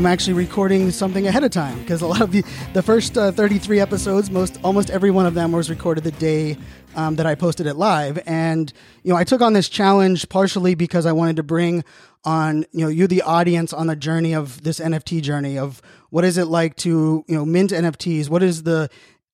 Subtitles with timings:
[0.00, 3.32] I'm actually recording something ahead of time because a lot of the the first uh,
[3.32, 6.56] 33 episodes, most almost every one of them was recorded the day
[6.96, 8.72] um, that I posted it live, and
[9.02, 11.84] you know I took on this challenge partially because I wanted to bring
[12.24, 16.24] on you know you the audience on the journey of this NFT journey of what
[16.24, 18.88] is it like to you know mint NFTs, what is the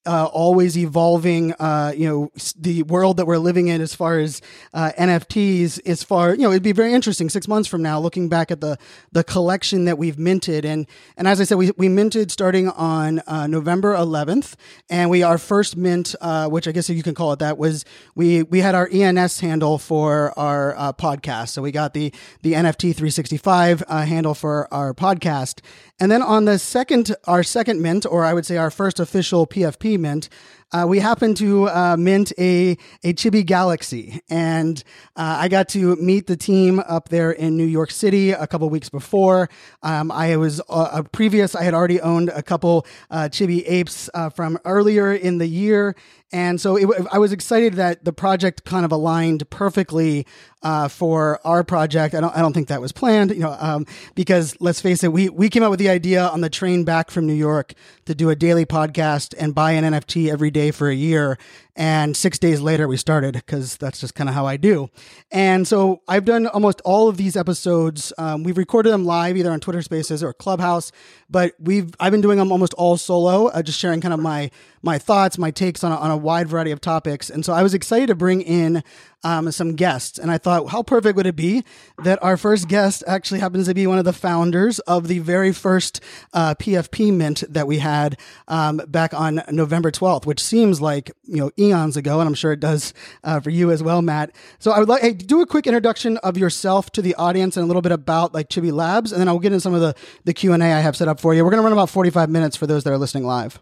[0.06, 4.40] uh, always evolving, uh, you know, the world that we're living in as far as
[4.73, 5.80] uh, NFTs.
[5.87, 8.60] As far, you know, it'd be very interesting six months from now, looking back at
[8.60, 8.79] the
[9.13, 13.21] the collection that we've minted, and and as I said, we we minted starting on
[13.26, 14.54] uh, November 11th,
[14.88, 17.85] and we our first mint, uh, which I guess you can call it that, was
[18.15, 22.52] we we had our ENS handle for our uh, podcast, so we got the the
[22.52, 25.60] NFT 365 uh, handle for our podcast,
[25.98, 29.46] and then on the second our second mint, or I would say our first official
[29.46, 30.29] PFP mint,
[30.73, 34.83] uh, we happened to uh, mint a a Chibi Galaxy, and
[35.15, 38.69] uh, I got to meet the team up there in New York City a couple
[38.69, 39.49] weeks before.
[39.85, 44.11] Um, I was uh, a previous; I had already owned a couple uh, Chibi apes
[44.13, 45.95] uh, from earlier in the year,
[46.32, 50.27] and so it, I was excited that the project kind of aligned perfectly
[50.63, 52.15] uh, for our project.
[52.15, 55.13] I don't, I don't think that was planned, you know, um, because let's face it,
[55.13, 57.74] we we came up with the idea on the train back from New York
[58.07, 61.38] to do a daily podcast and buy an NFT every day for a year.
[61.77, 64.88] And six days later, we started because that's just kind of how I do.
[65.31, 68.12] And so I've done almost all of these episodes.
[68.19, 70.91] Um, we've recorded them live either on Twitter Spaces or Clubhouse,
[71.31, 74.50] but we've I've been doing them almost all solo, uh, just sharing kind of my
[74.86, 77.28] my thoughts, my takes on a, on a wide variety of topics.
[77.28, 78.82] And so I was excited to bring in
[79.24, 81.64] um, some guests, and I thought, how perfect would it be
[82.04, 85.52] that our first guest actually happens to be one of the founders of the very
[85.52, 86.00] first
[86.32, 91.38] uh, PFP mint that we had um, back on November 12th, which seems like you
[91.38, 92.94] know eons ago, and I'm sure it does
[93.25, 94.30] uh, for you as well, Mat.
[94.60, 97.64] So I would like hey, do a quick introduction of yourself to the audience and
[97.64, 99.96] a little bit about like Chibi Labs, and then I'll get into some of the
[100.25, 101.42] the Q and A I have set up for you.
[101.44, 103.58] We're going to run about 45 minutes for those that are listening live.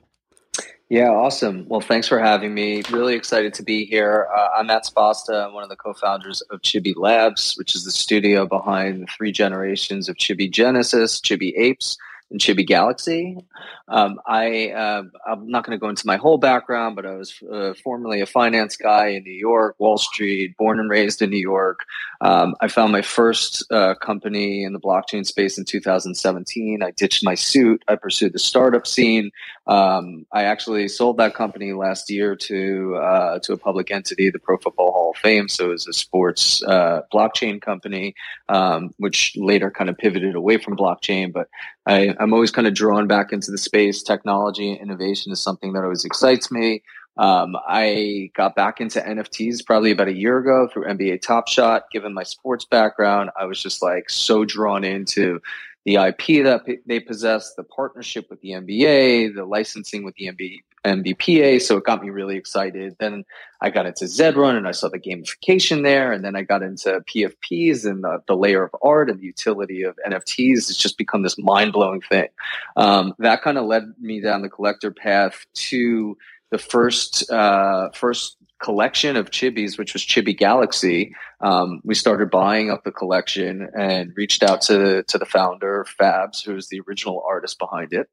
[0.95, 1.67] Yeah, awesome.
[1.67, 2.85] Well, thanks for having me.
[2.93, 4.29] Really excited to be here.
[4.33, 5.45] Uh, I'm Mat Sposta.
[5.45, 10.09] I'm one of the co-founders of Chibi Labs, which is the studio behind three generations
[10.09, 11.99] of Chibi Genesis, Chibi Apes,
[12.35, 13.39] and Chibi Galaxy.
[13.87, 17.35] Um, I uh, I'm not going to go into my whole background, but I was
[17.51, 21.37] uh, formerly a finance guy in New York, Wall Street, born and raised in New
[21.37, 21.81] York.
[22.21, 26.83] Um, I found my first uh, company in the blockchain space in 2017.
[26.83, 27.85] I ditched my suit.
[27.87, 29.31] I pursued the startup scene.
[29.67, 34.39] Um, I actually sold that company last year to uh, to a public entity, the
[34.39, 35.49] Pro Football Hall of Fame.
[35.49, 38.15] So it was a sports uh, blockchain company,
[38.49, 41.33] um, which later kind of pivoted away from blockchain.
[41.33, 41.49] But
[41.87, 44.03] I, I'm always kind of drawn back into the space.
[44.03, 46.83] Technology innovation is something that always excites me.
[47.17, 51.85] Um, I got back into NFTs probably about a year ago through NBA Top Shot.
[51.93, 55.41] Given my sports background, I was just like so drawn into
[55.85, 60.63] the IP that they possess, the partnership with the NBA, the licensing with the NB,
[60.85, 61.63] NBPA.
[61.63, 62.97] So it got me really excited.
[62.99, 63.25] Then
[63.61, 66.13] I got into Zed Run and I saw the gamification there.
[66.13, 69.83] And then I got into PFPs and the, the layer of art and the utility
[69.83, 70.71] of NFTs.
[70.71, 72.29] It's just become this mind blowing thing.
[72.77, 76.17] Um, that kind of led me down the collector path to
[76.51, 81.15] the first uh, first collection of chibis, which was Chibi Galaxy.
[81.41, 86.45] Um, we started buying up the collection and reached out to to the founder Fabs,
[86.45, 88.09] who's the original artist behind it.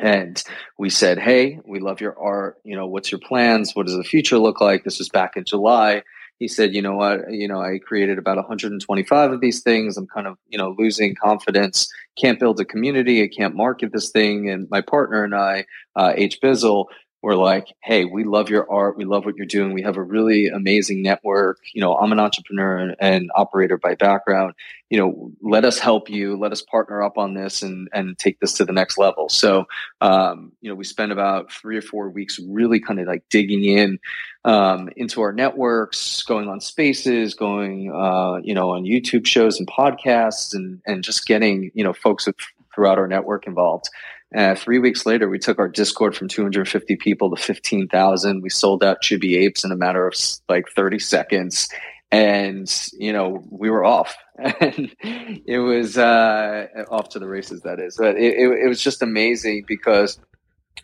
[0.00, 0.42] And
[0.78, 2.58] we said, "Hey, we love your art.
[2.64, 3.74] You know, what's your plans?
[3.74, 6.02] What does the future look like?" This was back in July.
[6.38, 7.32] He said, "You know what?
[7.32, 9.96] You know, I created about 125 of these things.
[9.96, 11.88] I'm kind of, you know, losing confidence.
[12.20, 13.22] Can't build a community.
[13.22, 15.64] I can't market this thing." And my partner and I,
[15.96, 16.40] uh, H.
[16.42, 16.86] Bizzle,
[17.22, 18.96] were like, hey, we love your art.
[18.96, 19.72] We love what you're doing.
[19.72, 21.58] We have a really amazing network.
[21.72, 24.54] You know, I'm an entrepreneur and, operator by background.
[24.90, 26.36] You know, let us help you.
[26.36, 29.28] Let us partner up on this and, and take this to the next level.
[29.28, 29.64] So,
[30.00, 33.64] um, you know, we spent about three or four weeks really kind of like digging
[33.64, 33.98] in
[34.44, 39.68] um, into our networks, going on spaces, going, uh, you know, on YouTube shows and
[39.68, 42.28] podcasts and, and just getting, you know, folks
[42.74, 43.88] throughout our network involved.
[44.34, 48.42] Uh, three weeks later, we took our Discord from 250 people to 15,000.
[48.42, 50.14] We sold out Chibi Apes in a matter of
[50.48, 51.68] like 30 seconds.
[52.10, 54.16] And, you know, we were off.
[54.60, 57.96] And it was uh, off to the races, that is.
[57.96, 60.18] But it, it, it was just amazing because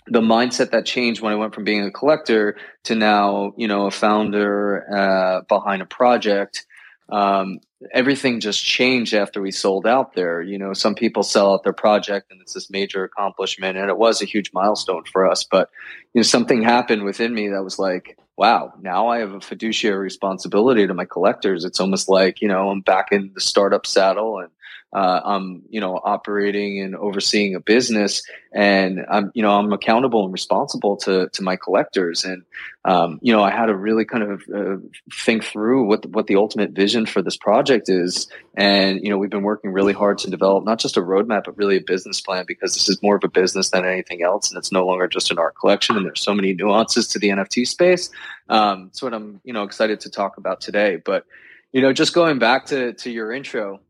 [0.07, 3.87] the mindset that changed when I went from being a collector to now, you know,
[3.87, 6.65] a founder uh, behind a project
[7.13, 7.61] um,
[7.93, 10.41] everything just changed after we sold out there.
[10.41, 13.99] You know, some people sell out their project and it's this major accomplishment, and it
[13.99, 15.45] was a huge milestone for us.
[15.45, 15.69] But
[16.15, 19.99] you know, something happened within me that was like, wow, now I have a fiduciary
[19.99, 21.65] responsibility to my collectors.
[21.67, 24.49] It's almost like you know I'm back in the startup saddle and
[24.93, 28.23] uh, I'm you know operating and overseeing a business,
[28.53, 32.43] and I'm you know I'm accountable and responsible to to my collectors, and
[32.85, 34.77] um, you know I had to really kind of uh,
[35.11, 39.17] think through what the, what the ultimate vision for this project is, and you know
[39.17, 42.21] we've been working really hard to develop not just a roadmap but really a business
[42.21, 45.09] plan because this is more of a business than anything else, and it's no longer
[45.09, 48.11] just an art collection, and there's so many nuances to the NFT space.
[48.51, 51.25] Um, it's what I'm you know excited to talk about today, but
[51.73, 53.81] you know just going back to to your intro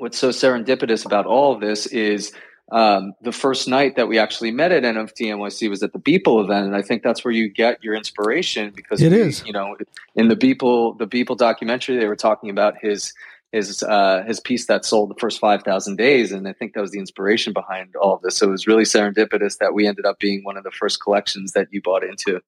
[0.00, 2.32] what's so serendipitous about all of this is
[2.72, 6.42] um, the first night that we actually met at NFT NYC was at the Beeple
[6.44, 9.44] event, and I think that's where you get your inspiration because it we, is.
[9.44, 9.76] You know,
[10.14, 13.12] in the Beeple the Beeple documentary, they were talking about his
[13.52, 16.80] his uh, his piece that sold the first five thousand days, and I think that
[16.80, 18.36] was the inspiration behind all of this.
[18.36, 21.52] So it was really serendipitous that we ended up being one of the first collections
[21.52, 22.40] that you bought into.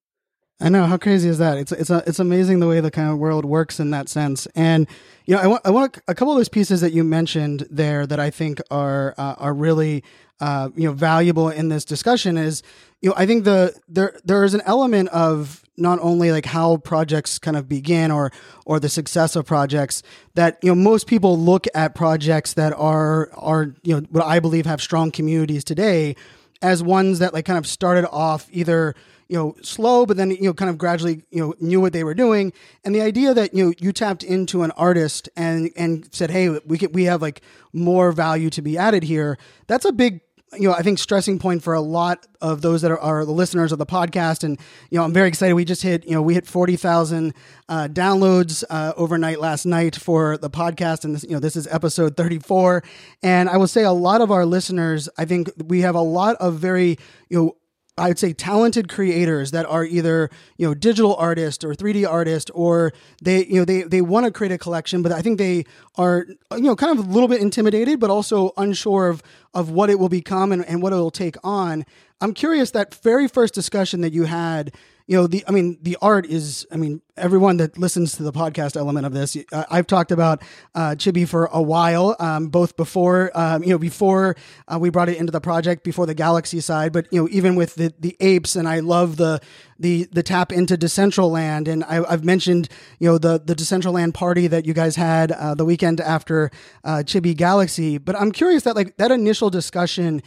[0.63, 1.57] I know how crazy is that?
[1.57, 4.47] It's it's a, it's amazing the way the kind of world works in that sense.
[4.55, 4.87] And
[5.25, 8.07] you know, I want I want a couple of those pieces that you mentioned there
[8.07, 10.05] that I think are uh, are really
[10.39, 12.37] uh, you know valuable in this discussion.
[12.37, 12.63] Is
[13.01, 16.77] you know I think the there there is an element of not only like how
[16.77, 18.31] projects kind of begin or
[18.65, 20.01] or the success of projects
[20.35, 24.39] that you know most people look at projects that are are you know what I
[24.39, 26.15] believe have strong communities today
[26.61, 28.95] as ones that like kind of started off either
[29.33, 32.03] you know slow but then you know kind of gradually you know knew what they
[32.03, 32.53] were doing
[32.85, 36.49] and the idea that you know you tapped into an artist and and said hey
[36.67, 37.41] we can, we have like
[37.73, 40.21] more value to be added here that's a big
[40.55, 43.31] you know, I think stressing point for a lot of those that are, are, the
[43.31, 44.43] listeners of the podcast.
[44.43, 44.59] And,
[44.91, 45.55] you know, I'm very excited.
[45.55, 47.33] We just hit, you know, we hit 40,000
[47.67, 51.05] uh, downloads uh, overnight last night for the podcast.
[51.05, 52.83] And this, you know, this is episode 34.
[53.23, 56.35] And I will say a lot of our listeners, I think we have a lot
[56.35, 56.99] of very,
[57.29, 57.55] you know,
[57.97, 62.91] I'd say talented creators that are either you know digital artists or 3D artists or
[63.21, 66.25] they you know they they want to create a collection but I think they are
[66.51, 69.21] you know kind of a little bit intimidated but also unsure of
[69.53, 71.85] of what it will become and, and what it will take on.
[72.19, 74.73] I'm curious that very first discussion that you had
[75.07, 78.31] you know the i mean the art is i mean everyone that listens to the
[78.31, 79.37] podcast element of this
[79.69, 80.41] i've talked about
[80.75, 84.35] uh, chibi for a while um, both before um, you know before
[84.67, 87.55] uh, we brought it into the project before the galaxy side but you know even
[87.55, 89.39] with the the apes and i love the
[89.79, 92.69] the the tap into decentraland and I, have mentioned
[92.99, 96.49] you know the the decentraland party that you guys had uh, the weekend after
[96.83, 100.21] uh, chibi galaxy but i'm curious that like that initial discussion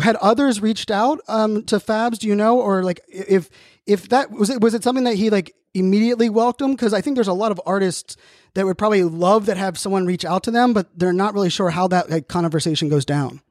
[0.00, 2.18] had others reached out um, to Fabs?
[2.18, 3.50] Do you know, or like if
[3.86, 7.14] if that was it was it something that he like immediately welcomed because i think
[7.14, 8.16] there's a lot of artists
[8.54, 11.50] that would probably love that have someone reach out to them but they're not really
[11.50, 13.42] sure how that like, conversation goes down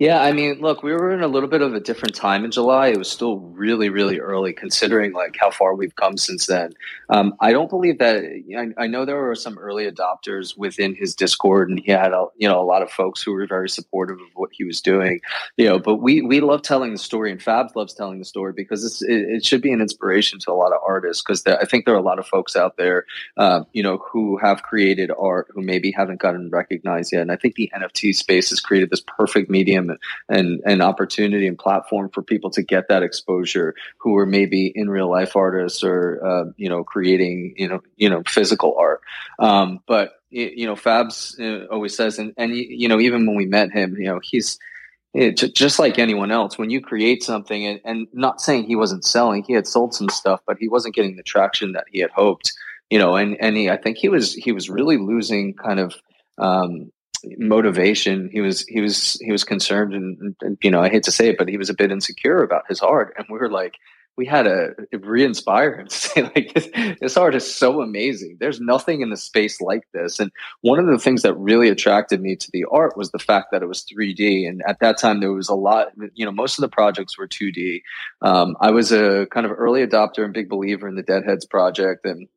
[0.00, 2.50] yeah, I mean, look, we were in a little bit of a different time in
[2.50, 2.88] July.
[2.88, 6.72] It was still really, really early, considering like how far we've come since then.
[7.10, 8.24] Um, I don't believe that.
[8.56, 12.24] I, I, know there were some early adopters within his Discord, and he had a,
[12.38, 15.20] you know a lot of folks who were very supportive of what he was doing.
[15.58, 18.54] You know, but we we love telling the story, and Fabs loves telling the story
[18.54, 21.22] because it, it, should be an inspiration to a lot of artists.
[21.22, 23.04] Because I think there are a lot of folks out there,
[23.36, 27.20] uh, you know, who have created art who maybe haven't gotten recognized yet.
[27.20, 29.89] And I think the NFT space has created this perfect medium
[30.28, 34.88] and and opportunity and platform for people to get that exposure who are maybe in
[34.88, 39.00] real life artists or uh, you know creating you know you know physical art.
[39.38, 43.46] Um, but you know, Fabs uh, always says, and and you know even when we
[43.46, 44.58] met him, you know he's.
[45.12, 49.04] It, just like anyone else, when you create something, and, and not saying he wasn't
[49.04, 52.12] selling, he had sold some stuff, but he wasn't getting the traction that he had
[52.12, 52.52] hoped.
[52.90, 55.94] You know, and and he, I think he was he was really losing kind of
[56.38, 56.92] um,
[57.38, 58.30] motivation.
[58.32, 61.28] He was he was he was concerned, and, and, you know I hate to say
[61.28, 63.74] it, but he was a bit insecure about his art, and we were like.
[64.16, 66.68] We had to re-inspire him to say, like, this,
[67.00, 68.36] this art is so amazing.
[68.38, 70.18] There's nothing in the space like this.
[70.18, 73.46] And one of the things that really attracted me to the art was the fact
[73.52, 74.46] that it was 3D.
[74.46, 75.92] And at that time, there was a lot.
[76.12, 77.80] You know, most of the projects were 2D.
[78.20, 82.04] Um, I was a kind of early adopter and big believer in the Deadheads project,
[82.04, 82.28] and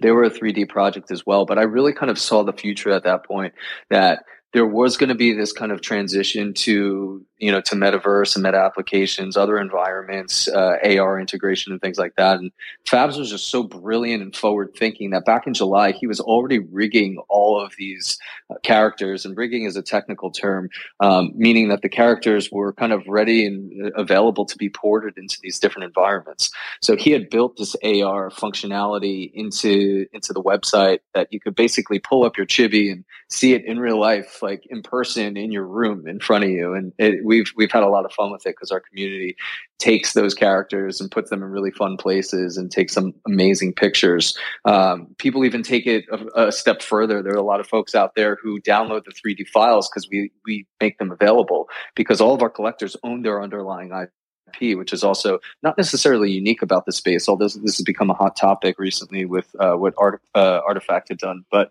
[0.00, 1.44] they were a 3D project as well.
[1.44, 3.54] But I really kind of saw the future at that point
[3.90, 8.34] that there was going to be this kind of transition to you know, to metaverse
[8.34, 12.38] and meta applications, other environments, uh, AR integration, and things like that.
[12.38, 12.50] And
[12.86, 16.58] Fabs was just so brilliant and forward thinking that back in July, he was already
[16.58, 18.18] rigging all of these
[18.50, 19.24] uh, characters.
[19.24, 20.68] And rigging is a technical term,
[21.00, 25.38] um, meaning that the characters were kind of ready and available to be ported into
[25.42, 26.50] these different environments.
[26.82, 31.98] So he had built this AR functionality into into the website that you could basically
[31.98, 35.66] pull up your chibi and see it in real life, like in person in your
[35.66, 36.74] room in front of you.
[36.74, 39.36] And it, we've we've had a lot of fun with it because our community
[39.78, 44.36] takes those characters and puts them in really fun places and takes some amazing pictures.
[44.64, 47.22] Um, people even take it a, a, step further.
[47.22, 50.32] There are a lot of folks out there who download the 3D files because we
[50.44, 55.04] we make them available because all of our collectors own their underlying IP, which is
[55.04, 57.28] also not necessarily unique about the space.
[57.28, 61.18] Although this has become a hot topic recently with uh, what Art, uh, RTFKT had
[61.18, 61.70] done, but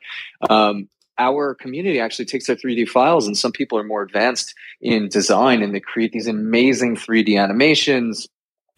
[0.50, 0.88] um,
[1.18, 5.64] our community actually takes their 3D files, and some people are more advanced in design
[5.64, 8.28] and they create these amazing 3D animations.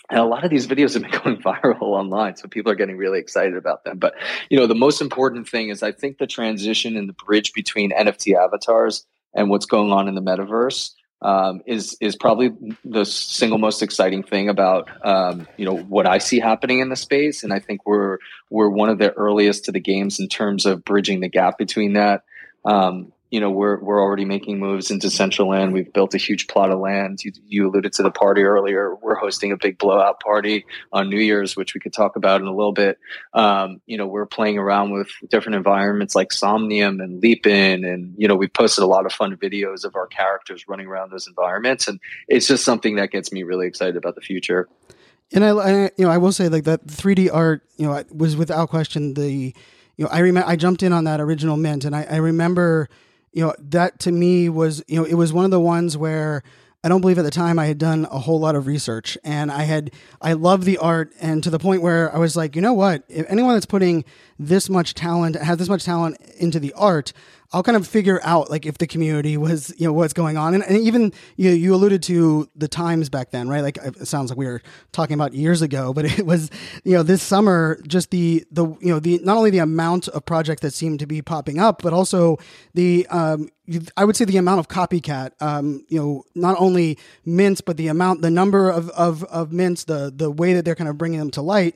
[0.10, 2.98] And a lot of these videos have been going viral online, so people are getting
[2.98, 4.00] really excited about them.
[4.00, 4.16] But
[4.50, 7.92] you know, the most important thing is I think the transition and the bridge between
[7.92, 10.92] NFT avatars and what's going on in the metaverse
[11.22, 12.52] um, is is probably
[12.86, 16.96] the single most exciting thing about um, you know what I see happening in the
[16.96, 18.20] space, and I think we're
[18.50, 21.94] we're one of the earliest to the games in terms of bridging the gap between
[21.94, 22.24] that.
[22.66, 25.72] Um, you know, we're we're already making moves into Decentraland.
[25.72, 27.24] We've built a huge plot of land.
[27.24, 28.96] You, you, alluded to the party earlier.
[28.96, 32.48] We're hosting a big blowout party on New Year's, which we could talk about in
[32.48, 32.98] a little bit.
[33.36, 38.28] Um, you know, we're playing around with different environments like Somnium and Leapin, and you
[38.28, 41.88] know, we posted a lot of fun videos of our characters running around those environments,
[41.88, 44.68] and it's just something that gets me really excited about the future.
[45.32, 48.36] And I, I you know, I will say like that 3D art, you know, was
[48.36, 49.54] without question the
[50.00, 52.88] you know, I remember I jumped in on that original mint, and I, I remember,
[53.34, 56.42] you know, that to me was, you know, it was one of the ones where
[56.86, 59.52] I don't believe at the time I had done a whole lot of research, and
[59.52, 59.92] I had
[60.22, 63.04] I love the art, and to the point where I was like, you know what,
[63.10, 64.06] if anyone that's putting
[64.40, 67.12] this much talent has this much talent into the art,
[67.52, 70.54] I'll kind of figure out like if the community was, you know, what's going on.
[70.54, 73.62] And, and even you, you alluded to the times back then, right?
[73.62, 76.52] Like it sounds like we were talking about years ago, but it was,
[76.84, 80.26] you know, this summer, just the, the, you know, the, not only the amount of
[80.26, 82.38] projects that seemed to be popping up, but also
[82.76, 83.50] the, um,
[83.98, 87.88] I would say the amount of copycat, um, you know, not only mints, but the
[87.88, 91.20] amount, the number of, of, of mints, the, the way that they're kind of bringing
[91.20, 91.76] them to light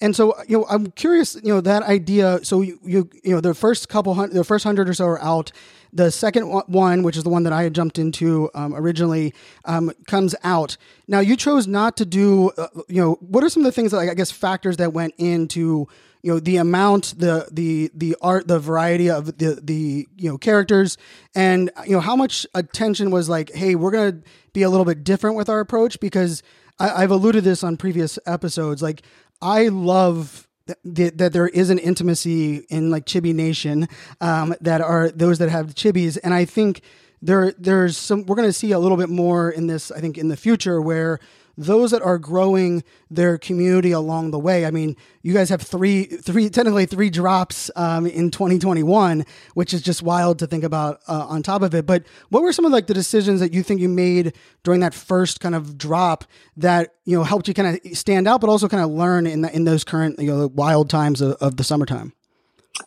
[0.00, 2.40] and so, you know, I'm curious, you know, that idea.
[2.42, 5.22] So you, you, you know, the first couple hundred, the first hundred or so are
[5.22, 5.52] out.
[5.92, 9.32] The second one, which is the one that I had jumped into um, originally,
[9.64, 10.76] um, comes out.
[11.06, 13.92] Now, you chose not to do, uh, you know, what are some of the things
[13.92, 15.86] that, like, I guess, factors that went into,
[16.22, 20.36] you know, the amount, the the the art, the variety of the the you know
[20.36, 20.96] characters,
[21.36, 24.20] and you know how much attention was like, hey, we're gonna
[24.52, 26.42] be a little bit different with our approach because
[26.78, 29.02] I, have alluded this on previous episodes, like
[29.44, 30.48] I love
[30.84, 33.88] that, that there is an intimacy in like Chibi Nation
[34.22, 36.80] um, that are those that have chibis, and I think
[37.20, 39.90] there there's some we're going to see a little bit more in this.
[39.90, 41.20] I think in the future where
[41.56, 44.66] those that are growing their community along the way.
[44.66, 49.82] I mean, you guys have three, three, technically three drops um, in 2021, which is
[49.82, 51.86] just wild to think about uh, on top of it.
[51.86, 54.94] But what were some of like the decisions that you think you made during that
[54.94, 56.24] first kind of drop
[56.56, 59.42] that you know helped you kind of stand out, but also kind of learn in
[59.42, 62.12] the, in those current you know wild times of, of the summertime?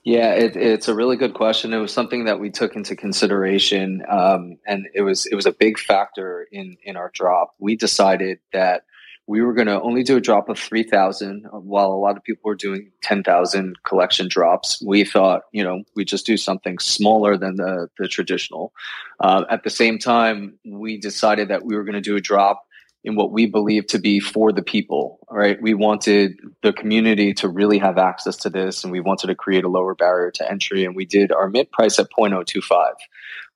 [0.04, 1.74] Yeah, it, it's a really good question.
[1.74, 5.52] It was something that we took into consideration, um, and it was it was a
[5.52, 7.56] big factor in in our drop.
[7.60, 8.84] We decided that
[9.28, 12.44] we were going to only do a drop of 3000 while a lot of people
[12.46, 14.82] were doing 10,000 collection drops.
[14.82, 18.72] We thought, you know, we just do something smaller than the, the traditional.
[19.20, 22.64] Uh, at the same time, we decided that we were going to do a drop
[23.08, 25.62] in what we believe to be for the people, right?
[25.62, 29.64] We wanted the community to really have access to this and we wanted to create
[29.64, 30.84] a lower barrier to entry.
[30.84, 32.96] And we did our mid price at 0.025.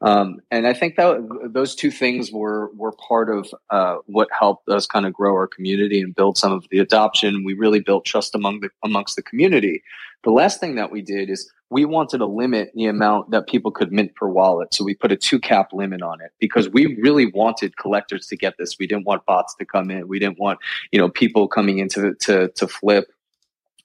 [0.01, 4.67] Um, and I think that those two things were, were part of uh, what helped
[4.67, 7.43] us kind of grow our community and build some of the adoption.
[7.43, 9.83] We really built trust among the, amongst the community.
[10.23, 13.71] The last thing that we did is we wanted to limit the amount that people
[13.71, 14.73] could mint per wallet.
[14.73, 18.35] So we put a two cap limit on it because we really wanted collectors to
[18.35, 18.77] get this.
[18.77, 20.07] We didn't want bots to come in.
[20.07, 20.59] We didn't want,
[20.91, 23.07] you know, people coming into to to flip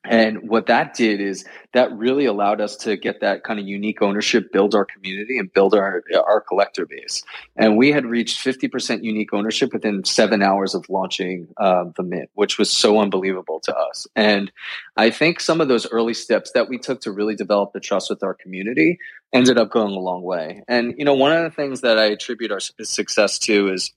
[0.08, 4.00] and what that did is that really allowed us to get that kind of unique
[4.02, 7.22] ownership, build our community, and build our our collector base.
[7.56, 12.30] And we had reached 50% unique ownership within seven hours of launching uh, the Mint,
[12.34, 14.06] which was so unbelievable to us.
[14.14, 14.50] And
[14.96, 18.10] I think some of those early steps that we took to really develop the trust
[18.10, 18.98] with our community
[19.32, 20.62] ended up going a long way.
[20.68, 23.92] And you know, one of the things that I attribute our success to is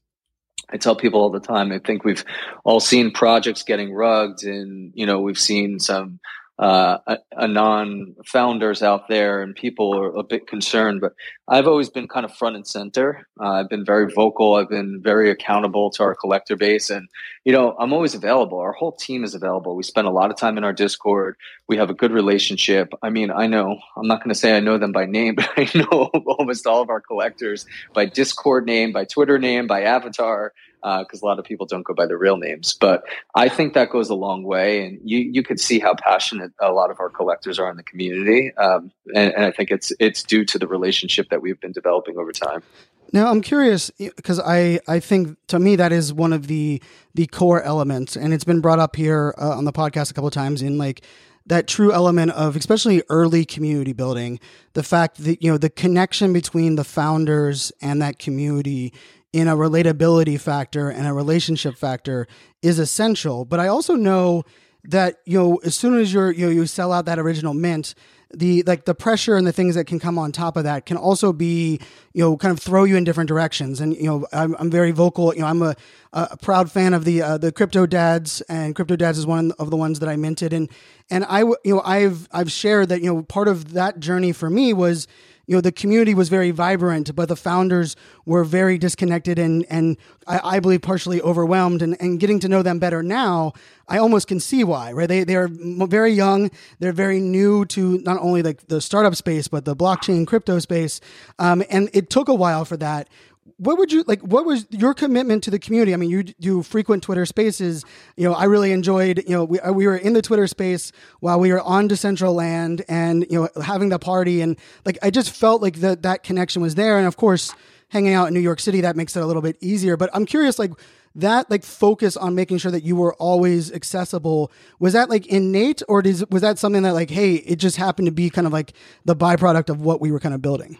[0.71, 1.71] I tell people all the time.
[1.71, 2.23] I think we've
[2.63, 6.19] all seen projects getting rugged, and you know we've seen some
[6.59, 6.97] uh,
[7.39, 10.99] anon founders out there, and people are a bit concerned.
[10.99, 11.13] But
[11.47, 13.25] I've always been kind of front and center.
[13.39, 14.55] Uh, I've been very vocal.
[14.55, 17.07] I've been very accountable to our collector base, and
[17.45, 18.59] you know I'm always available.
[18.59, 19.77] Our whole team is available.
[19.77, 21.37] We spend a lot of time in our Discord.
[21.69, 22.93] We have a good relationship.
[23.01, 25.49] I mean, I know I'm not going to say I know them by name, but
[25.55, 30.51] I know almost all of our collectors by Discord name, by Twitter name, by avatar
[30.81, 32.75] because uh, a lot of people don't go by their real names.
[32.79, 33.03] But
[33.35, 36.71] I think that goes a long way, and you you could see how passionate a
[36.71, 40.23] lot of our collectors are in the community, um, and, and I think it's it's
[40.23, 42.63] due to the relationship that we've been developing over time.
[43.11, 46.81] Now I'm curious because I, I think to me that is one of the
[47.15, 50.27] the core elements, and it's been brought up here uh, on the podcast a couple
[50.27, 51.01] of times in like
[51.49, 54.39] that true element of especially early community building
[54.73, 58.93] the fact that you know the connection between the founders and that community
[59.33, 62.27] in a relatability factor and a relationship factor
[62.61, 63.45] is essential.
[63.45, 64.43] But I also know
[64.85, 67.93] that you know as soon as you're you know, you sell out that original mint
[68.33, 70.97] the like the pressure and the things that can come on top of that can
[70.97, 71.79] also be
[72.13, 74.91] you know kind of throw you in different directions and you know i'm, I'm very
[74.91, 75.75] vocal you know i'm a,
[76.13, 79.71] a proud fan of the uh, the crypto dads and crypto dads is one of
[79.71, 80.69] the ones that i minted and
[81.09, 84.49] and i you know i've i've shared that you know part of that journey for
[84.49, 85.07] me was
[85.49, 89.97] you know the community was very vibrant, but the founders were very disconnected and and
[90.27, 91.81] I, I, believe partially overwhelmed.
[91.81, 93.53] And, and getting to know them better now,
[93.87, 94.91] I almost can see why.
[94.91, 95.07] Right?
[95.07, 96.51] They they are very young.
[96.77, 101.01] They're very new to not only like the startup space but the blockchain crypto space.
[101.39, 103.09] Um, and it took a while for that
[103.57, 105.93] what would you like what was your commitment to the community?
[105.93, 107.85] I mean you do frequent twitter spaces.
[108.17, 110.91] You know i really enjoyed you know we, uh, we were in the twitter space
[111.19, 114.41] while we were on decentraland and you know having the party.
[114.41, 116.97] And like i just felt like that that connection was there.
[116.97, 117.53] And of course
[117.89, 119.97] hanging out in new york city that makes it a little bit easier.
[119.97, 120.71] But i'm curious like
[121.15, 125.81] that like focus on making sure that you were always accessible was that like innate
[125.87, 128.53] or does, was that something that like hey it just happened to be kind of
[128.53, 128.73] like
[129.05, 130.77] the byproduct of what we were kind of building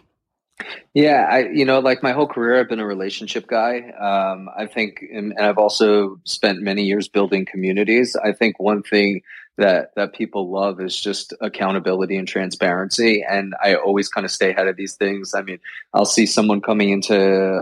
[0.94, 3.90] yeah, I you know like my whole career I've been a relationship guy.
[3.90, 8.16] Um, I think, and, and I've also spent many years building communities.
[8.16, 9.22] I think one thing
[9.60, 13.22] that that people love is just accountability and transparency.
[13.28, 15.34] And i always kind of stay ahead of these things.
[15.34, 15.60] I mean
[15.94, 17.16] i'll see someone coming into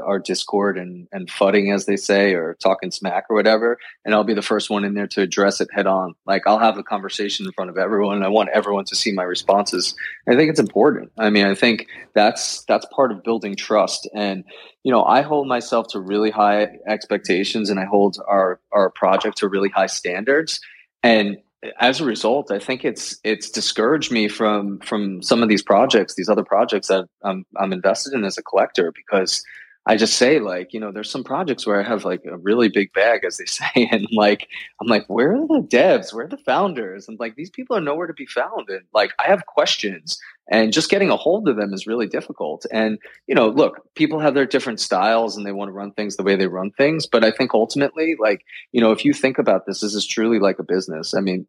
[0.04, 4.24] our discord and and fudding as they say or talking smack or whatever and i'll
[4.24, 6.14] be the first one in there to address it head on.
[6.24, 9.12] Like i'll have a conversation in front of everyone and i want everyone to see
[9.12, 9.94] my responses.
[10.28, 11.10] I think it's important.
[11.18, 14.08] I mean i think that's that's part of building trust.
[14.14, 14.44] And
[14.84, 19.38] you know i hold myself to really high expectations and i hold our our project
[19.38, 20.60] to really high standards.
[21.02, 21.38] And
[21.80, 26.14] as a result, I think it's it's discouraged me from from some of these projects,
[26.14, 29.42] these other projects that I'm I'm invested in as a collector because
[29.86, 32.68] I just say like, you know, there's some projects where I have like a really
[32.68, 34.48] big bag, as they say, and like
[34.80, 36.12] I'm like, where are the devs?
[36.12, 37.08] Where are the founders?
[37.08, 38.68] And like these people are nowhere to be found.
[38.68, 42.64] And like I have questions, and just getting a hold of them is really difficult.
[42.72, 46.16] And you know, look, people have their different styles, and they want to run things
[46.16, 47.06] the way they run things.
[47.06, 50.38] But I think ultimately, like you know, if you think about this, this is truly
[50.38, 51.14] like a business.
[51.14, 51.46] I mean,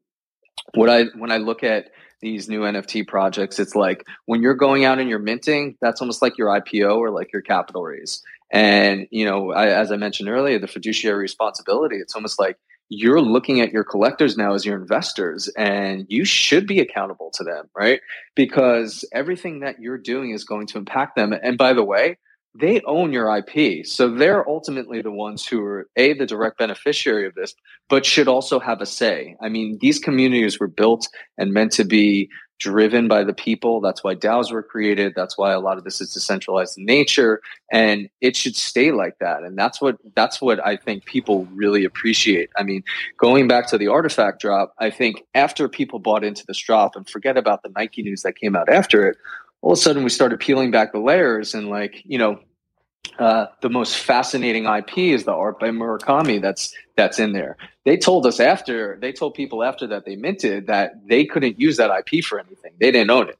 [0.74, 4.84] what I when I look at these new NFT projects, it's like when you're going
[4.84, 8.22] out and you're minting, that's almost like your IPO or like your capital raise.
[8.52, 11.98] And you know, I, as I mentioned earlier, the fiduciary responsibility.
[11.98, 12.58] It's almost like
[12.90, 17.44] you're looking at your collectors now as your investors, and you should be accountable to
[17.44, 18.02] them, right?
[18.36, 21.32] Because everything that you're doing is going to impact them.
[21.32, 22.18] And by the way,
[22.56, 23.86] they own your IP.
[23.86, 27.54] So they're ultimately the ones who are a the direct beneficiary of this,
[27.90, 29.36] but should also have a say.
[29.42, 31.08] I mean, these communities were built
[31.38, 33.80] and meant to be driven by the people.
[33.80, 35.14] That's why DAOs were created.
[35.16, 39.18] That's why a lot of this is decentralized in nature, and it should stay like
[39.20, 39.44] that.
[39.44, 42.50] And that's what that's what I think people really appreciate.
[42.58, 42.84] I mean,
[43.18, 47.10] going back to the artifact drop, I think after people bought into this drop and
[47.10, 49.18] forget about the Nike news that came out after it,
[49.62, 52.40] all of a sudden we started peeling back the layers and like you know
[53.18, 57.58] uh, the most fascinating IP is the art by Murakami that's that's in there.
[57.86, 61.78] They told us after they told people after that they minted that they couldn't use
[61.78, 62.72] that IP for anything.
[62.80, 63.38] They didn't own it.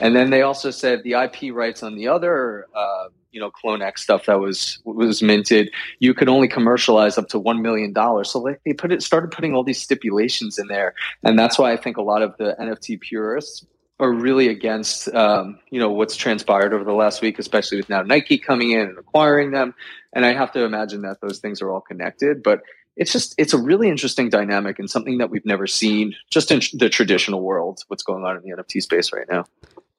[0.00, 3.82] And then they also said the IP rights on the other uh, you know Clone
[3.82, 8.30] X stuff that was was minted, you could only commercialize up to one million dollars.
[8.30, 11.76] So they put it started putting all these stipulations in there, and that's why I
[11.76, 13.66] think a lot of the NFT purists
[14.00, 18.02] are really against um, you know what's transpired over the last week, especially with now
[18.02, 19.74] Nike coming in and acquiring them.
[20.12, 22.42] And I have to imagine that those things are all connected.
[22.42, 22.62] But
[22.96, 26.60] it's just it's a really interesting dynamic and something that we've never seen just in
[26.74, 27.84] the traditional world.
[27.88, 29.46] What's going on in the NFT space right now?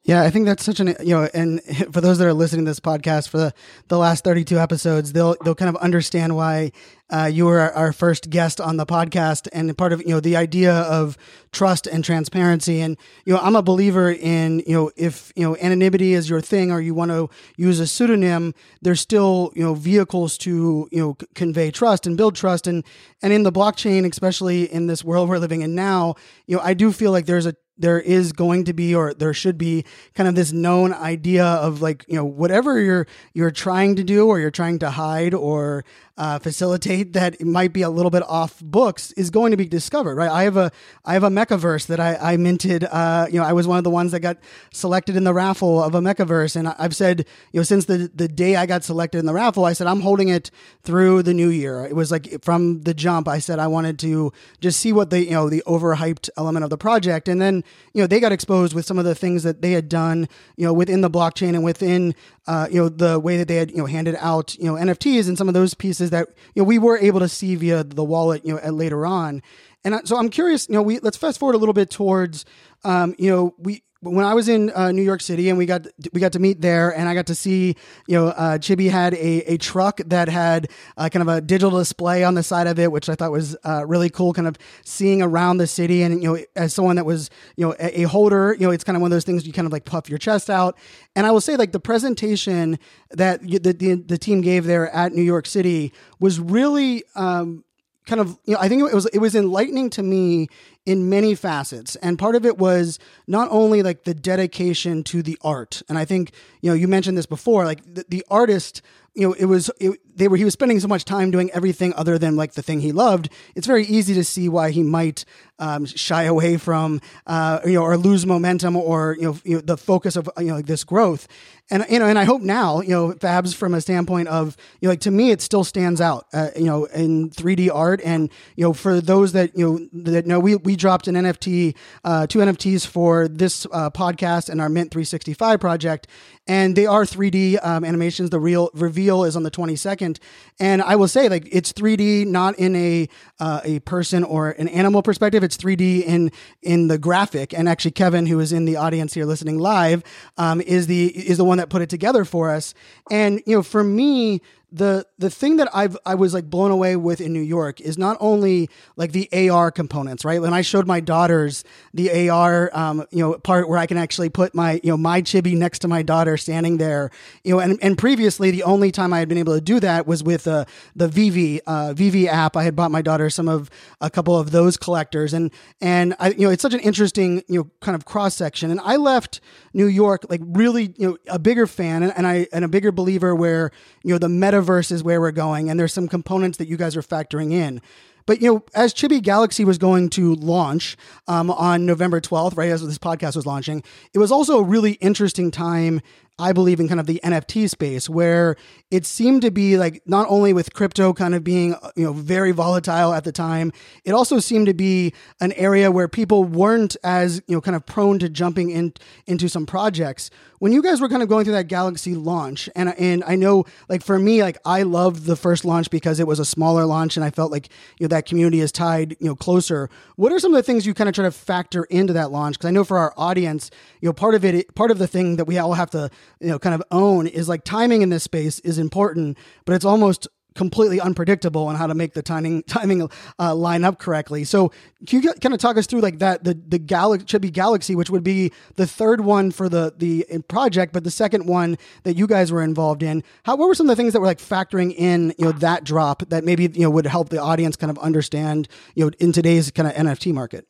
[0.10, 1.62] Yeah, I think that's such an you know, and
[1.94, 3.54] for those that are listening to this podcast for the,
[3.90, 6.72] the last thirty two episodes, they'll they'll kind of understand why
[7.12, 10.36] uh, you were our first guest on the podcast, and part of you know the
[10.36, 11.16] idea of
[11.52, 12.82] trust and transparency.
[12.82, 16.42] And you know, I'm a believer in you know if you know anonymity is your
[16.42, 21.00] thing, or you want to use a pseudonym, there's still you know vehicles to you
[21.00, 22.66] know c- convey trust and build trust.
[22.66, 22.84] And
[23.22, 26.16] and in the blockchain, especially in this world we're living in now,
[26.48, 29.34] you know, I do feel like there's a there is going to be or there
[29.34, 33.96] should be kind of this known idea of like you know whatever you're you're trying
[33.96, 35.86] to do or you're trying to hide or
[36.20, 40.16] uh, facilitate that might be a little bit off books is going to be discovered,
[40.16, 40.30] right?
[40.30, 40.70] I have a
[41.06, 42.84] I have a Mekaverse that I, I minted.
[42.84, 44.38] Uh, you know, I was one of the ones that got
[44.74, 48.28] selected in the raffle of a Mekaverse, and I've said, you know, since the the
[48.28, 50.52] day I got selected in the raffle, I said I'm holding it
[50.84, 51.86] through the new year.
[51.86, 55.24] It was like from the jump, I said I wanted to just see what the
[55.24, 58.74] you know the overhyped element of the project, and then you know they got exposed
[58.74, 60.28] with some of the things that they had done,
[60.58, 62.14] you know, within the blockchain and within
[62.50, 65.28] uh, you know the way that they had you know handed out you know NFTs
[65.28, 68.04] and some of those pieces that you know we were able to see via the
[68.04, 69.44] wallet you know later on.
[69.86, 72.46] And so I'm curious, you know, we let's fast forward a little bit towards,
[72.84, 75.86] um, you know, we when I was in uh, New York City and we got
[76.14, 77.76] we got to meet there and I got to see
[78.08, 81.78] you know uh, Chibi had a, a truck that had uh, kind of a digital
[81.78, 84.58] display on the side of it which I thought was uh, really cool kind of
[84.86, 88.04] seeing around the city and you know as someone that was you know a, a,
[88.04, 90.10] holder you know it's kind of one of those things you kind of like puff
[90.10, 90.78] your chest out.
[91.16, 92.80] And I will say like the presentation
[93.12, 97.66] that the the, the team gave there at New York City was really um,
[98.10, 100.48] kind of you know I think it was it was enlightening to me
[100.90, 101.96] in many facets.
[101.98, 102.98] And part of it was
[103.28, 105.84] not only like the dedication to the art.
[105.88, 108.82] And I think, you know, you mentioned this before, like the, the artist,
[109.14, 111.94] you know, it was, it, they were, he was spending so much time doing everything
[111.94, 113.30] other than like the thing he loved.
[113.56, 115.26] It's very easy to see why he might
[115.60, 119.62] um, shy away from, uh, you know, or lose momentum or, you know, you know,
[119.62, 121.28] the focus of, you know, like this growth.
[121.72, 124.88] And, you know, and I hope now, you know, Fabs from a standpoint of, you
[124.88, 128.02] know, like to me, it still stands out, uh, you know, in 3D art.
[128.04, 131.76] And, you know, for those that, you know, that know, we, we dropped an NFT,
[132.04, 136.08] uh, two NFTs for this uh, podcast and our Mint 365 project,
[136.50, 138.32] and they are 3D um, animations.
[138.32, 140.18] The real reveal is on the 22nd,
[140.60, 143.08] and I will say like it's 3D, not in a
[143.40, 145.44] uh, a person or an animal perspective.
[145.44, 146.32] It's 3D in
[146.64, 147.54] in the graphic.
[147.54, 150.04] And actually, Kevin, who is in the audience here listening live,
[150.38, 152.74] um, is the is the one that put it together for us.
[153.12, 156.96] And you know, for me, the the thing that I've I was like blown away
[156.96, 160.42] with in New York is not only like the AR components, right?
[160.42, 164.30] When I showed my daughters the AR, um, you know, part where I can actually
[164.30, 167.10] put my you know my chibi next to my daughter standing there,
[167.44, 170.06] you know, and and previously the only time I had been able to do that
[170.06, 172.56] was with uh, the VeVe uh, VeVe app.
[172.56, 173.70] I had bought my daughter some of
[174.02, 175.52] a couple of those collectors, and
[175.82, 178.70] and I you know it's such an interesting you know kind of cross section.
[178.70, 179.42] And I left
[179.74, 182.92] New York like really you know a bigger fan and, and I and a bigger
[182.92, 183.72] believer where
[184.04, 186.78] you know the meta metaverse is where we're going, and there's some components that you
[186.78, 187.82] guys are factoring in.
[188.26, 192.70] But you know, as Chibi Galaxy was going to launch um, on November 12th, right
[192.70, 196.02] as this podcast was launching, it was also a really interesting time
[196.40, 198.56] I believe in kind of the NFT space where
[198.90, 202.52] it seemed to be like not only with crypto kind of being you know very
[202.52, 203.74] volatile at the time,
[204.06, 207.86] it also seemed to be an area where people weren't as you know kind of
[207.86, 208.94] prone to jumping in
[209.28, 210.32] into some projects.
[210.60, 213.66] When you guys were kind of going through that Galaxy launch, and and I know
[213.88, 217.16] like for me like I loved the first launch because it was a smaller launch
[217.16, 219.90] and I felt like you know that community is tied you know closer.
[220.18, 222.58] What are some of the things you kind of try to factor into that launch?
[222.58, 225.38] Because I know for our audience, you know part of it part of the thing
[225.38, 226.10] that we all have to
[226.42, 229.86] you know kind of own is like timing in this space is important, but it's
[229.86, 230.28] almost
[230.60, 234.44] completely unpredictable on how to make the timing timing uh, line up correctly.
[234.44, 234.74] So
[235.08, 238.10] can you kind of talk us through like that the the Galaxy Chibi Galaxy, which
[238.10, 242.28] would be the third one for the the project, but the second one that you
[242.28, 243.24] guys were involved in.
[243.44, 245.86] How what were some of the things that were like factoring in you know that
[245.86, 249.32] drop that maybe you know would help the audience kind of understand you know in
[249.32, 250.68] today's kind of NFT market?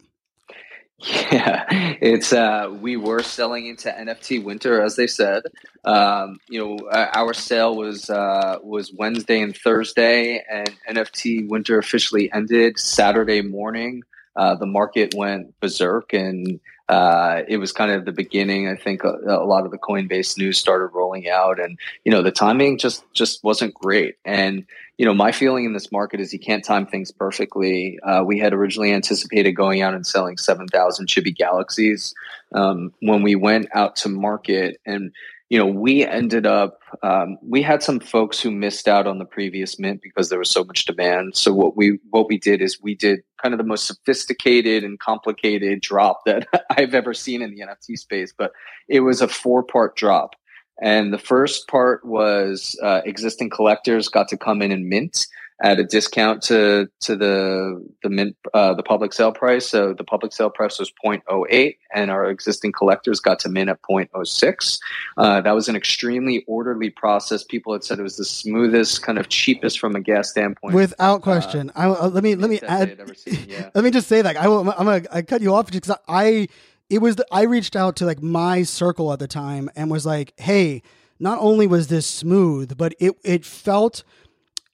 [1.31, 1.65] Yeah,
[2.01, 5.43] it's uh, we were selling into NFT winter, as they said.
[5.85, 12.31] Um, you know, our sale was uh, was Wednesday and Thursday, and NFT winter officially
[12.33, 14.01] ended Saturday morning.
[14.35, 16.59] Uh, the market went berserk, and
[16.89, 18.67] uh, it was kind of the beginning.
[18.67, 22.23] I think a, a, lot of the Coinbase news started rolling out, and you know,
[22.23, 24.15] the timing just just wasn't great.
[24.25, 24.65] And
[24.97, 27.99] you know, my feeling in this market is you can't time things perfectly.
[27.99, 32.15] Uh, we had originally anticipated going out and selling 7,000 Chibi Galaxies.
[32.54, 35.13] Um, when we went out to market and
[35.49, 39.25] you know, we ended up um, we had some folks who missed out on the
[39.25, 41.35] previous mint because there was so much demand.
[41.35, 44.99] So what we what we did is we did kind of the most sophisticated and
[44.99, 48.31] complicated drop that I've ever seen in the NFT space.
[48.38, 48.51] But
[48.88, 50.35] it was a four part drop.
[50.81, 55.25] And the first part was uh, existing collectors got to come in and mint
[55.62, 59.67] at a discount to to the the mint uh, the public sale price.
[59.67, 63.82] So the public sale price was 0.08, and our existing collectors got to mint at
[63.82, 64.80] 0.06.
[65.17, 67.43] Uh, that was an extremely orderly process.
[67.43, 70.76] People had said it was the smoothest, kind of cheapest from a gas standpoint.
[70.76, 72.98] Without uh, question, I, uh, let me let me add.
[73.26, 73.69] Yeah.
[73.76, 74.60] let me just say that I will.
[74.60, 76.48] I'm gonna I cut you off because I
[76.89, 80.06] it was the, I reached out to like my circle at the time and was
[80.06, 80.82] like, hey.
[81.22, 84.06] Not only was this smooth, but it it felt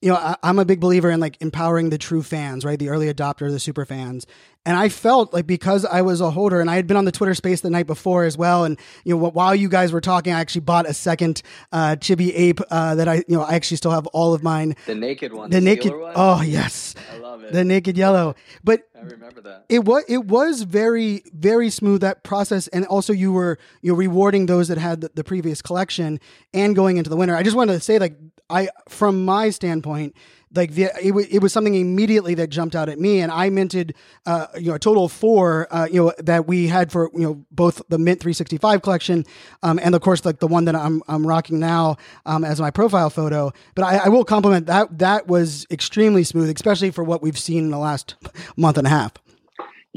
[0.01, 2.77] you know, I, am a big believer in like empowering the true fans, right?
[2.77, 4.27] The early adopter, the super fans.
[4.65, 7.11] And I felt like because I was a holder and I had been on the
[7.11, 8.65] Twitter space the night before as well.
[8.65, 12.31] And, you know, while you guys were talking, I actually bought a second uh, Chibi
[12.35, 14.75] Ape uh, that I, you know, I actually still have all of mine.
[14.87, 15.51] The naked one.
[15.51, 15.93] The, the naked.
[15.95, 16.13] One?
[16.15, 16.95] Oh, yes.
[17.13, 17.53] I love it.
[17.53, 18.35] The naked yellow.
[18.63, 19.65] But I remember that.
[19.69, 22.67] It was, it was very, very smooth, that process.
[22.69, 26.19] And also you were, you know, rewarding those that had the, the previous collection
[26.53, 27.35] and going into the winter.
[27.35, 28.17] I just wanted to say, like,
[28.49, 30.15] I, from my standpoint,
[30.55, 33.49] like the, it, w- it was something immediately that jumped out at me and i
[33.49, 33.93] minted
[34.25, 37.21] uh, you know a total of four uh, you know that we had for you
[37.21, 39.25] know both the mint 365 collection
[39.63, 42.71] um, and of course like the one that i'm, I'm rocking now um, as my
[42.71, 43.51] profile photo.
[43.75, 47.65] But I, I, will compliment that that was extremely smooth especially for what we've seen
[47.65, 48.15] in the last
[48.57, 49.13] month and a half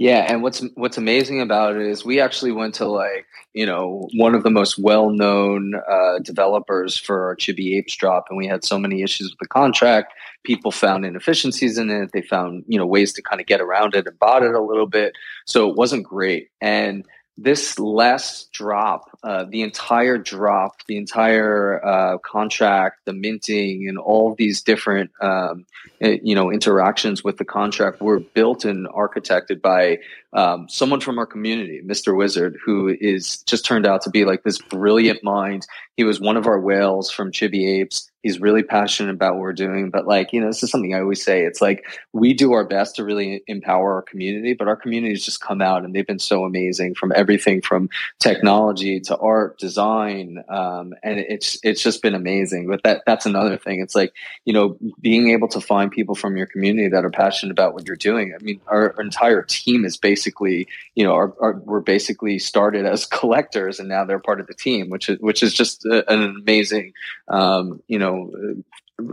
[0.01, 4.09] yeah, and what's what's amazing about it is we actually went to like you know
[4.17, 8.47] one of the most well known uh, developers for our Chibi Apes drop, and we
[8.47, 10.13] had so many issues with the contract.
[10.45, 12.11] People found inefficiencies in it.
[12.13, 14.63] They found you know ways to kind of get around it and bought it a
[14.63, 15.15] little bit,
[15.47, 16.51] so it wasn't great.
[16.61, 17.05] And
[17.41, 24.35] this last drop, uh, the entire drop, the entire uh, contract, the minting, and all
[24.35, 25.65] these different, um,
[26.01, 29.99] eh, you know, interactions with the contract were built and architected by
[30.33, 32.17] um, someone from our community, Mr.
[32.17, 35.67] Wizard, who is just turned out to be like this brilliant mind.
[35.97, 38.11] He was one of our whales from Chibi Apes.
[38.23, 39.91] He's really passionate about what we're doing.
[39.91, 41.45] But like, you know, this is something I always say.
[41.45, 45.41] It's like we do our best to really empower our community, but our communities just
[45.41, 47.89] come out and they've been so amazing from everything from
[48.19, 50.45] technology to art, design.
[50.49, 52.69] Um, and it's it's just been amazing.
[52.69, 53.81] But that that's another thing.
[53.81, 54.13] It's like,
[54.45, 57.87] you know, being able to find people from your community that are passionate about what
[57.87, 58.35] you're doing.
[58.35, 62.39] I mean, our, our entire team is based basically, you know, are, are were basically
[62.39, 65.85] started as collectors and now they're part of the team, which is which is just
[65.87, 66.93] a, an amazing,
[67.29, 68.33] um, you know.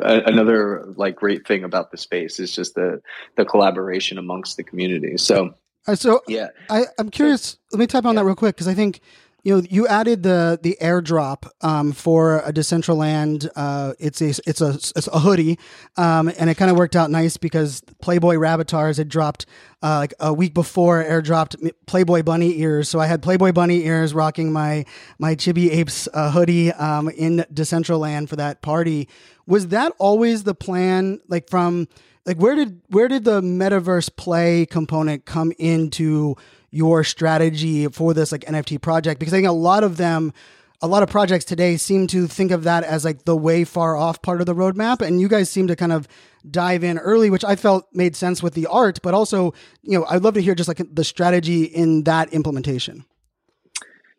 [0.02, 3.00] another like great thing about the space is just the
[3.38, 5.16] the collaboration amongst the community.
[5.18, 5.54] So,
[5.94, 7.42] so yeah, I, I'm curious.
[7.44, 8.22] So, let me type on yeah.
[8.22, 9.02] that real quick because I think
[9.46, 13.48] you know, you added the the airdrop um, for a Decentraland.
[13.56, 15.60] Uh, it's a it's a it's a hoodie,
[15.98, 19.46] um, and it kind of worked out nice because Playboy Rabbitars had dropped
[19.84, 22.90] uh, like a week before airdropped Playboy Bunny ears.
[22.90, 24.84] So I had Playboy Bunny ears rocking my
[25.20, 29.08] my Chibi Apes uh, hoodie um, in Decentraland for that party.
[29.46, 31.22] Was that always the plan?
[31.28, 31.88] Like from
[32.26, 36.36] like where did where did the metaverse play component come into
[36.76, 39.20] your strategy for this like NFT project?
[39.20, 40.34] Because I think a lot of them,
[40.82, 43.96] a lot of projects today seem to think of that as like the way far
[43.96, 45.00] off part of the roadmap.
[45.02, 46.08] And you guys seem to kind of
[46.50, 50.06] dive in early, which I felt made sense with the art, but also, you know,
[50.10, 53.06] I'd love to hear just like the strategy in that implementation.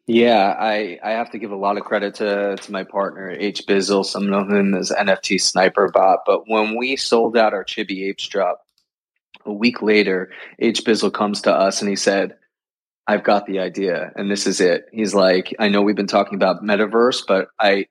[0.06, 3.66] Yeah, I, I have to give a lot of credit to, to my partner, H
[3.66, 4.04] Bizzle.
[4.04, 6.20] Some know him as NFT Sniper Bot.
[6.24, 8.62] But when we sold out our Chibi Apes drop,
[9.44, 12.36] a week later, H Bizzle comes to us and he said,
[13.06, 14.86] I've got the idea and this is it.
[14.92, 17.86] He's like, I know we've been talking about metaverse, but I,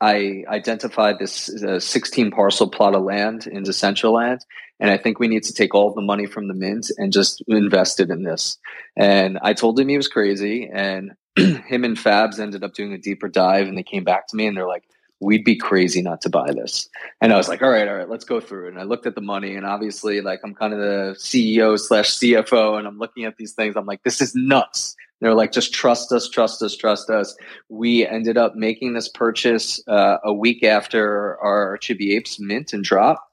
[0.00, 4.40] I identified this uh, 16 parcel plot of land in Decentraland.
[4.78, 7.42] And I think we need to take all the money from the mint and just
[7.48, 8.58] invest it in this.
[8.96, 10.70] And I told him he was crazy.
[10.72, 14.36] And him and Fabs ended up doing a deeper dive and they came back to
[14.36, 14.84] me and they're like,
[15.20, 16.88] we'd be crazy not to buy this.
[17.20, 18.68] And I was like, all right, all right, let's go through.
[18.68, 22.18] And I looked at the money and obviously like I'm kind of the CEO slash
[22.18, 23.76] CFO and I'm looking at these things.
[23.76, 24.96] I'm like, this is nuts.
[25.20, 27.36] They're like, just trust us, trust us, trust us.
[27.68, 32.82] We ended up making this purchase uh, a week after our Chibi Apes mint and
[32.82, 33.29] drop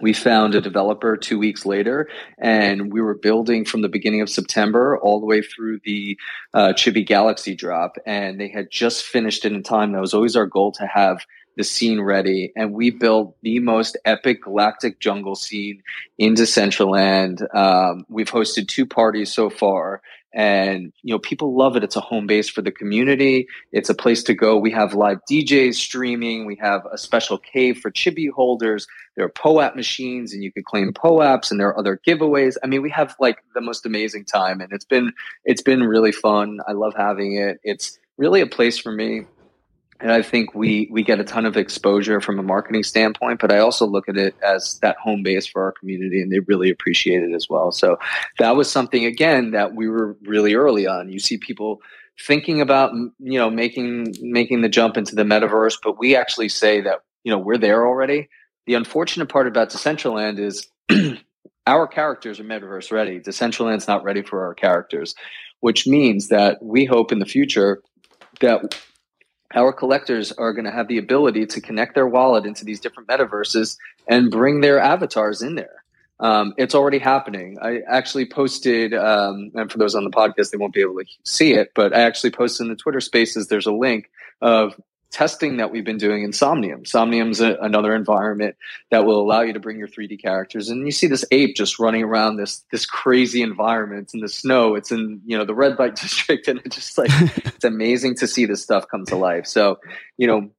[0.00, 2.08] we found a developer two weeks later
[2.38, 6.18] and we were building from the beginning of september all the way through the
[6.54, 10.36] uh, chibi galaxy drop and they had just finished it in time that was always
[10.36, 11.24] our goal to have
[11.58, 12.52] the scene ready.
[12.56, 15.82] And we built the most epic galactic jungle scene
[16.16, 17.42] in Decentraland.
[17.54, 20.00] Um, we've hosted two parties so far
[20.34, 21.84] and you know people love it.
[21.84, 23.46] It's a home base for the community.
[23.72, 24.56] It's a place to go.
[24.56, 26.46] We have live djs streaming.
[26.46, 28.86] We have a special cave for chibi holders.
[29.16, 32.56] There are poap machines and you can claim poaps and there are other giveaways.
[32.62, 35.12] I mean we have like the most amazing time and it's been
[35.44, 36.58] it's been really fun.
[36.68, 37.58] I love having it.
[37.62, 39.24] It's really a place for me
[40.00, 43.52] and I think we we get a ton of exposure from a marketing standpoint, but
[43.52, 46.70] I also look at it as that home base for our community, and they really
[46.70, 47.72] appreciate it as well.
[47.72, 47.98] So
[48.38, 51.10] that was something again that we were really early on.
[51.10, 51.80] You see people
[52.20, 56.80] thinking about you know making making the jump into the metaverse, but we actually say
[56.82, 58.28] that you know we're there already.
[58.66, 60.68] The unfortunate part about Decentraland is
[61.66, 63.18] our characters are metaverse ready.
[63.18, 65.16] Decentraland's not ready for our characters,
[65.58, 67.82] which means that we hope in the future
[68.40, 68.78] that
[69.54, 73.08] our collectors are going to have the ability to connect their wallet into these different
[73.08, 75.82] metaverses and bring their avatars in there.
[76.20, 77.58] Um, it's already happening.
[77.62, 81.04] I actually posted, um, and for those on the podcast, they won't be able to
[81.24, 84.78] see it, but I actually posted in the Twitter spaces, there's a link of
[85.10, 86.84] testing that we've been doing in Somnium.
[86.84, 88.56] Somnium's a, another environment
[88.90, 91.78] that will allow you to bring your 3D characters, and you see this ape just
[91.78, 94.74] running around this this crazy environment in the snow.
[94.74, 98.26] It's in you know the red light district, and it's just like it's amazing to
[98.26, 99.46] see this stuff come to life.
[99.46, 99.78] So
[100.16, 100.50] you know.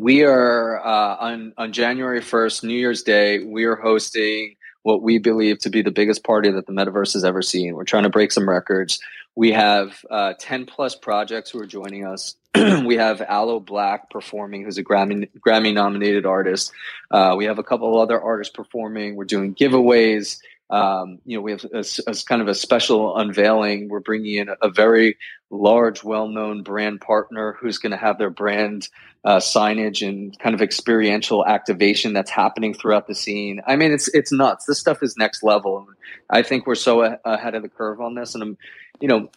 [0.00, 3.40] We are uh, on on January first, New Year's Day.
[3.40, 4.54] We are hosting
[4.88, 7.74] what we believe to be the biggest party that the metaverse has ever seen.
[7.74, 8.98] We're trying to break some records.
[9.36, 12.36] We have uh, 10 plus projects who are joining us.
[12.54, 16.72] we have Aloe Blacc performing, who's a Grammy Grammy nominated artist.
[17.10, 19.14] Uh, we have a couple other artists performing.
[19.14, 20.38] We're doing giveaways.
[20.70, 23.88] Um, you know, we have a, a, kind of a special unveiling.
[23.88, 25.16] We're bringing in a, a very
[25.50, 28.88] large, well-known brand partner who's going to have their brand
[29.24, 33.60] uh, signage and kind of experiential activation that's happening throughout the scene.
[33.66, 34.66] I mean, it's it's nuts.
[34.66, 35.86] This stuff is next level.
[36.30, 38.58] I think we're so a- ahead of the curve on this, and I'm,
[39.00, 39.30] you know,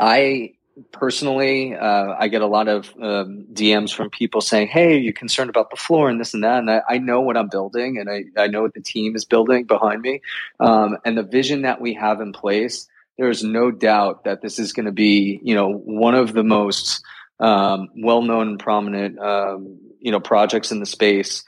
[0.00, 0.54] I
[0.92, 5.50] personally, uh, I get a lot of um, DMs from people saying, "Hey, you're concerned
[5.50, 8.10] about the floor and this and that." And I, I know what I'm building, and
[8.10, 10.20] I, I know what the team is building behind me,
[10.60, 12.88] um, and the vision that we have in place.
[13.18, 17.02] There's no doubt that this is going to be, you know, one of the most
[17.40, 21.42] um, well-known and prominent, um, you know, projects in the space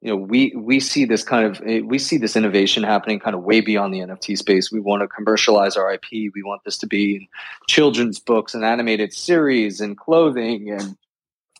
[0.00, 3.34] you know we we see this kind of eh, we see this innovation happening kind
[3.34, 4.70] of way beyond the nft space.
[4.70, 7.28] We want to commercialize our ip we want this to be in
[7.68, 10.70] children's books and animated series and clothing.
[10.70, 10.96] And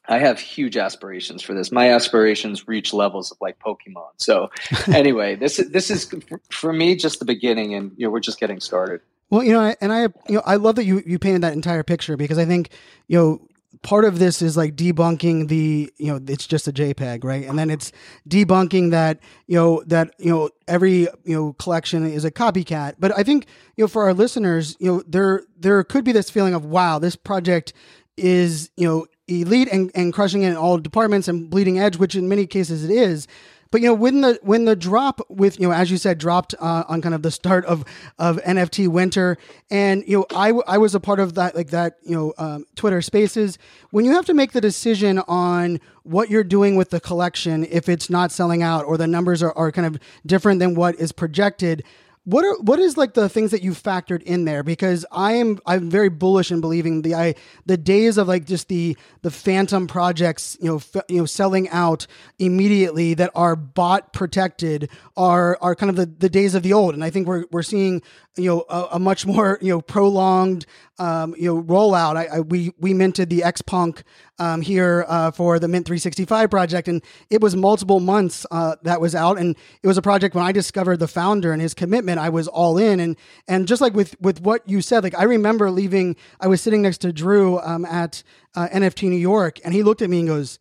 [0.08, 1.72] i have huge aspirations for this.
[1.72, 4.10] My aspirations reach levels of like pokemon.
[4.18, 4.50] So
[4.88, 6.14] anyway this is this is
[6.50, 9.00] for me just the beginning and you know we're just getting started.
[9.28, 11.82] Well, you know, and I, you know, I love that you you painted that entire
[11.82, 12.70] picture because I think,
[13.08, 13.48] you know,
[13.82, 17.46] part of this is like debunking the you know it's just a jpeg right?
[17.46, 17.92] And then it's
[18.28, 22.94] debunking that you know that you know every you know collection is a copycat.
[22.98, 26.30] But i think you know for our listeners you know there there could be this
[26.30, 27.72] feeling of wow this project
[28.16, 32.14] is you know elite and, and crushing it in all departments and bleeding edge which
[32.14, 33.26] in many cases it is
[33.70, 36.54] but you know, when the when the drop with you know, as you said, dropped
[36.58, 37.84] uh, on kind of the start of
[38.18, 39.36] of NFT winter,
[39.70, 42.66] and you know, I I was a part of that like that you know um,
[42.74, 43.58] Twitter Spaces.
[43.90, 47.88] When you have to make the decision on what you're doing with the collection, if
[47.88, 51.12] it's not selling out or the numbers are, are kind of different than what is
[51.12, 51.82] projected
[52.26, 54.64] what are what is like the things that you factored in there?
[54.64, 57.36] Because I am I'm very bullish in believing the I
[57.66, 61.68] the days of like just the the phantom projects you know f- you know selling
[61.68, 62.08] out
[62.40, 66.94] immediately that are bot protected are are kind of the, the days of the old,
[66.94, 68.02] and I think we're we're seeing
[68.36, 70.66] you know a, a much more you know prolonged
[70.98, 72.16] um, you know rollout.
[72.16, 74.02] I, I, we we minted the X Punk
[74.38, 79.00] um, here uh, for the Mint 365 project, and it was multiple months uh, that
[79.00, 82.18] was out, and it was a project when I discovered the founder and his commitment,
[82.18, 83.16] I was all in, and
[83.48, 86.82] and just like with with what you said, like I remember leaving, I was sitting
[86.82, 88.22] next to Drew um, at
[88.54, 90.58] uh, NFT New York, and he looked at me and goes,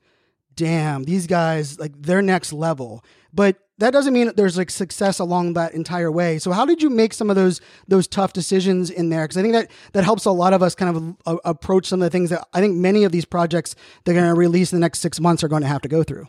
[0.56, 5.20] "Damn, these guys like they're next level." But that doesn't mean that there's like success
[5.20, 6.40] along that entire way.
[6.40, 9.26] So how did you make some of those those tough decisions in there?
[9.26, 12.02] Because I think that that helps a lot of us kind of uh, approach some
[12.02, 14.78] of the things that I think many of these projects they're going to release in
[14.78, 16.28] the next six months are going to have to go through.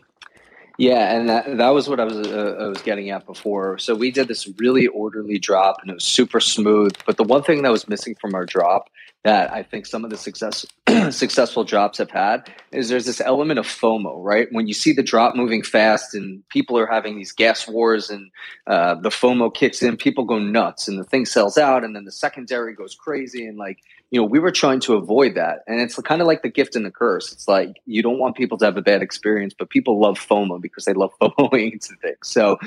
[0.77, 3.79] Yeah, and that, that was what I was uh, I was getting at before.
[3.79, 6.93] So we did this really orderly drop, and it was super smooth.
[7.05, 8.89] But the one thing that was missing from our drop
[9.23, 10.65] that I think some of the success
[11.11, 14.47] successful drops have had is there's this element of FOMO, right?
[14.51, 18.31] When you see the drop moving fast and people are having these gas wars and
[18.67, 22.05] uh, the FOMO kicks in, people go nuts and the thing sells out, and then
[22.05, 23.79] the secondary goes crazy, and like
[24.09, 25.63] you know, we were trying to avoid that.
[25.67, 27.33] And it's kind of like the gift and the curse.
[27.33, 30.61] It's like you don't want people to have a bad experience, but people love FOMO
[30.61, 32.19] because they love FOMOing into things.
[32.23, 32.57] So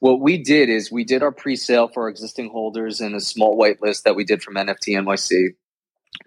[0.00, 3.56] what we did is we did our pre-sale for our existing holders in a small
[3.56, 5.54] white list that we did from NFT NYC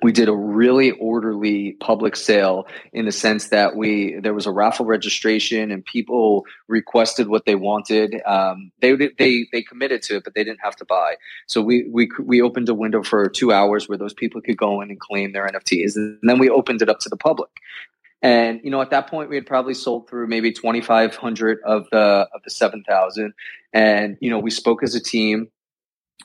[0.01, 4.51] we did a really orderly public sale in the sense that we there was a
[4.51, 8.15] raffle registration and people requested what they wanted.
[8.25, 11.15] Um, they they they committed to it, but they didn't have to buy.
[11.47, 14.81] So we we we opened a window for two hours where those people could go
[14.81, 17.49] in and claim their NFTs, and then we opened it up to the public.
[18.21, 21.59] And you know, at that point, we had probably sold through maybe twenty five hundred
[21.65, 23.33] of the of the seven thousand.
[23.73, 25.49] And you know, we spoke as a team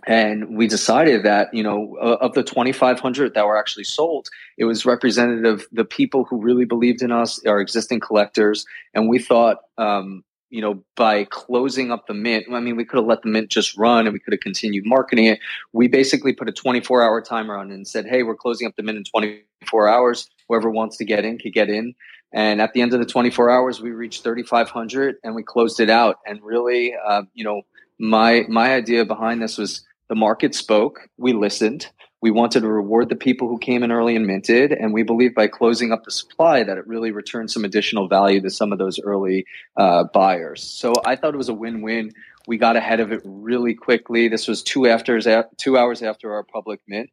[0.06, 4.28] and we decided that you know of the 2500 that were actually sold
[4.58, 8.64] it was representative the people who really believed in us our existing collectors.
[8.94, 12.98] And we thought um, you know by closing up the mint i mean we could
[12.98, 15.40] have let the mint just run and we could have continued marketing it.
[15.72, 18.82] We basically put a 24 hour timer on and said hey we're closing up the
[18.82, 20.28] mint in 24 hours.
[20.48, 21.94] Whoever wants to get in could get in.
[22.32, 25.90] And at the end of the 24 hours we reached 3500 and we closed it
[25.90, 26.18] out.
[26.26, 27.62] And really uh, you know
[27.98, 31.88] my my idea behind this was the market spoke we listened
[32.24, 35.34] we wanted to reward the people who came in early and minted and we believe
[35.34, 38.78] by closing up the supply that it really returned some additional value to some of
[38.78, 39.44] those early
[39.76, 40.62] uh, buyers.
[40.62, 42.12] So i thought it was a win-win.
[42.46, 44.28] We got ahead of it really quickly.
[44.28, 45.20] This was two after
[45.58, 47.10] two hours after our public mint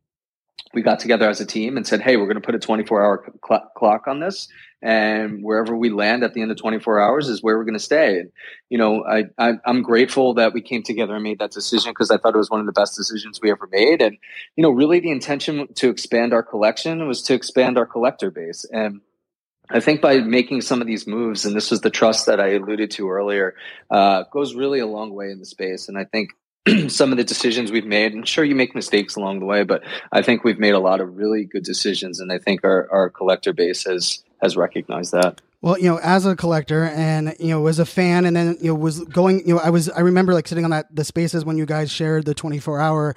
[0.73, 3.03] we got together as a team and said hey we're going to put a 24
[3.03, 4.47] hour cl- clock on this
[4.81, 7.79] and wherever we land at the end of 24 hours is where we're going to
[7.79, 8.19] stay.
[8.19, 8.31] And,
[8.69, 12.09] you know, I, I, am grateful that we came together and made that decision because
[12.09, 14.01] I thought it was one of the best decisions we ever made.
[14.01, 14.17] And,
[14.55, 18.65] you know, really the intention to expand our collection was to expand our collector base.
[18.71, 19.01] And,
[19.73, 22.55] I think by making some of these moves, and this was the trust that I
[22.55, 23.55] alluded to earlier,
[23.89, 25.87] uh, goes really a long way in the space.
[25.87, 26.31] And I think
[26.87, 29.83] some of the decisions we've made, and sure, you make mistakes along the way, but
[30.11, 32.19] I think we've made a lot of really good decisions.
[32.19, 35.41] And I think our, our collector base has has recognized that.
[35.61, 38.67] Well, you know, as a collector and you know, as a fan, and then you
[38.67, 39.47] know, was going.
[39.47, 39.89] You know, I was.
[39.89, 42.79] I remember like sitting on that the spaces when you guys shared the twenty four
[42.79, 43.15] hour.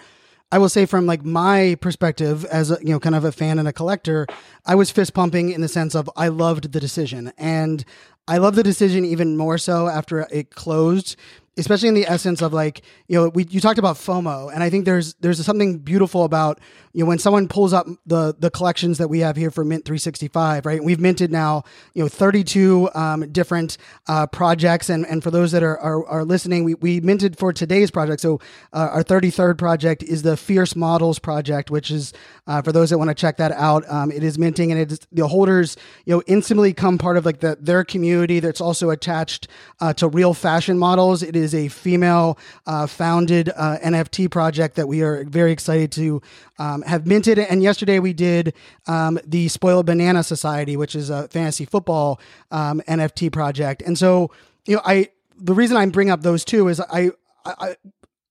[0.53, 3.59] I will say from like my perspective as a, you know kind of a fan
[3.59, 4.27] and a collector,
[4.65, 7.85] I was fist pumping in the sense of I loved the decision and
[8.29, 11.17] I love the decision even more so after it closed
[11.57, 14.71] especially in the essence of like you know we you talked about FOMO, and I
[14.71, 16.61] think there's there's something beautiful about
[16.93, 19.85] you know when someone pulls up the the collections that we have here for Mint
[19.85, 20.83] 365, right?
[20.83, 23.79] We've minted now you know 32 um, different
[24.09, 27.53] uh, projects, and and for those that are are, are listening, we, we minted for
[27.53, 28.21] today's project.
[28.21, 28.41] So
[28.73, 32.13] uh, our 33rd project is the Fierce Models project, which is
[32.47, 33.89] uh, for those that want to check that out.
[33.89, 37.41] Um, it is minting, and it's the holders you know instantly come part of like
[37.41, 39.47] the their community that's also attached
[39.81, 41.23] uh, to real fashion models.
[41.23, 45.93] It is is a female uh, founded uh, NFT project that we are very excited
[45.93, 46.21] to
[46.59, 47.39] um, have minted.
[47.39, 48.55] And yesterday we did
[48.89, 52.21] um, the Spoiled Banana Society, which is a fantasy football
[52.51, 53.83] um, NFT project.
[53.83, 54.33] And so,
[54.67, 57.11] you know, I the reason I bring up those two is I,
[57.45, 57.77] I,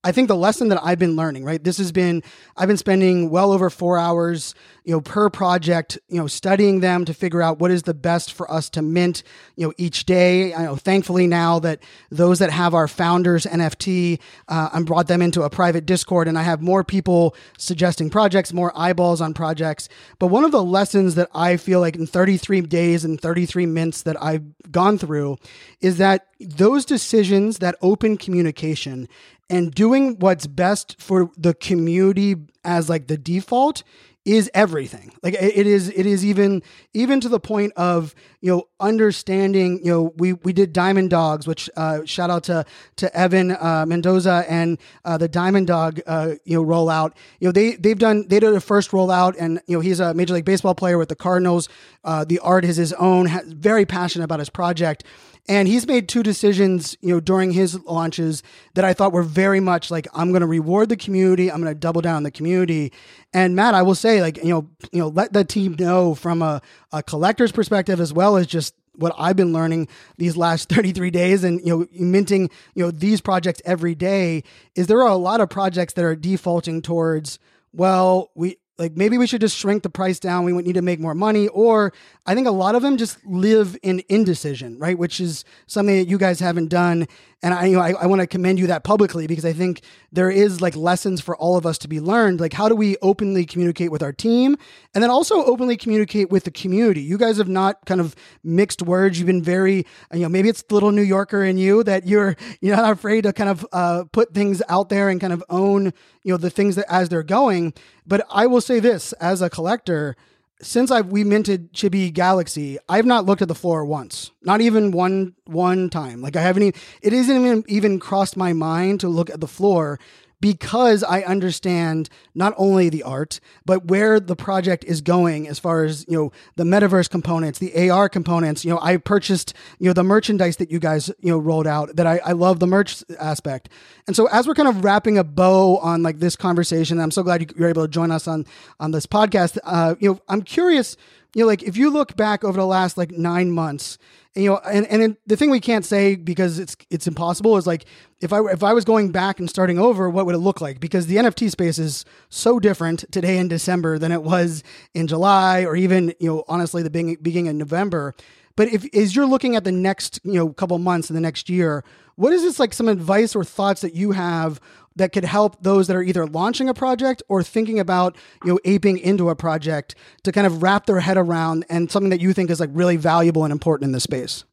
[0.04, 1.62] I think the lesson that I've been learning, right?
[1.62, 2.22] This has been
[2.56, 7.06] I've been spending well over 4 hours, you know, per project, you know, studying them
[7.06, 9.22] to figure out what is the best for us to mint,
[9.56, 10.52] you know, each day.
[10.52, 11.80] I know thankfully now that
[12.10, 16.38] those that have our founders NFT, uh, I brought them into a private Discord and
[16.38, 19.88] I have more people suggesting projects, more eyeballs on projects.
[20.18, 24.02] But one of the lessons that I feel like in 33 days and 33 mints
[24.02, 25.38] that I've gone through
[25.80, 29.08] is that those decisions, that open communication
[29.50, 33.82] and doing what's best for the community as like the default
[34.24, 35.12] is everything.
[35.22, 36.62] Like it is it is even
[36.94, 41.46] even to the point of you know understanding you know we we did diamond dogs
[41.46, 42.64] which uh, shout out to
[42.96, 47.12] to evan uh, mendoza and uh, the diamond dog uh, you know rollout.
[47.38, 50.14] You know they they've done they did a first rollout and you know he's a
[50.14, 51.68] major league baseball player with the cardinals.
[52.02, 55.04] Uh, the art is his own very passionate about his project
[55.46, 58.42] and he's made two decisions, you know, during his launches
[58.74, 61.74] that I thought were very much like I'm going to reward the community, I'm going
[61.74, 62.92] to double down the community.
[63.32, 66.40] And Mat, I will say, like, you know, you know, let the team know from
[66.40, 71.10] a, a collector's perspective as well as just what I've been learning these last 33
[71.10, 75.16] days and you know minting you know these projects every day is there are a
[75.16, 77.38] lot of projects that are defaulting towards
[77.72, 80.44] well we like maybe we should just shrink the price down.
[80.44, 81.48] We would need to make more money.
[81.48, 81.92] Or
[82.26, 84.98] i think a lot of them just live in indecision right?
[84.98, 87.06] Which is something that you guys haven't done
[87.44, 89.82] and I, you know, I, I want to commend you that publicly because I think
[90.10, 92.40] there is like lessons for all of us to be learned.
[92.40, 94.56] Like, how do we openly communicate with our team,
[94.94, 97.02] and then also openly communicate with the community?
[97.02, 99.18] You guys have not kind of mixed words.
[99.18, 99.84] You've been very,
[100.14, 103.24] you know, maybe it's the little New Yorker in you that you're you're not afraid
[103.24, 105.92] to kind of uh, put things out there and kind of own,
[106.22, 107.74] you know, the things that as they're going.
[108.06, 110.16] But I will say this as a collector
[110.64, 114.90] since I've we minted Chibi Galaxy, I've not looked at the floor once, not even
[114.90, 116.22] one one time.
[116.22, 119.48] Like I haven't even it isn't even even crossed my mind to look at the
[119.48, 120.00] floor
[120.44, 125.84] because I understand not only the art, but where the project is going as far
[125.84, 128.62] as, you know, the metaverse components, the AR components.
[128.62, 131.96] You know, I purchased, you know, the merchandise that you guys, you know, rolled out
[131.96, 133.70] that I, I love the merch aspect.
[134.06, 137.22] And so as we're kind of wrapping a bow on like this conversation, I'm so
[137.22, 138.44] glad you, you're able to join us on,
[138.78, 139.56] on this podcast.
[139.64, 140.98] Uh, you know, I'm curious,
[141.34, 143.98] you know, like if you look back over the last like nine months,
[144.34, 147.84] you know, and and the thing we can't say because it's it's impossible is like
[148.20, 150.80] if I if I was going back and starting over, what would it look like?
[150.80, 154.62] Because the NFT space is so different today in December than it was
[154.94, 158.14] in July or even you know honestly the beginning beginning of November.
[158.56, 161.48] But if as you're looking at the next you know couple months in the next
[161.48, 161.84] year,
[162.16, 164.60] what is this like some advice or thoughts that you have
[164.96, 168.60] that could help those that are either launching a project or thinking about you know
[168.64, 172.32] aping into a project to kind of wrap their head around and something that you
[172.32, 174.44] think is like really valuable and important in this space.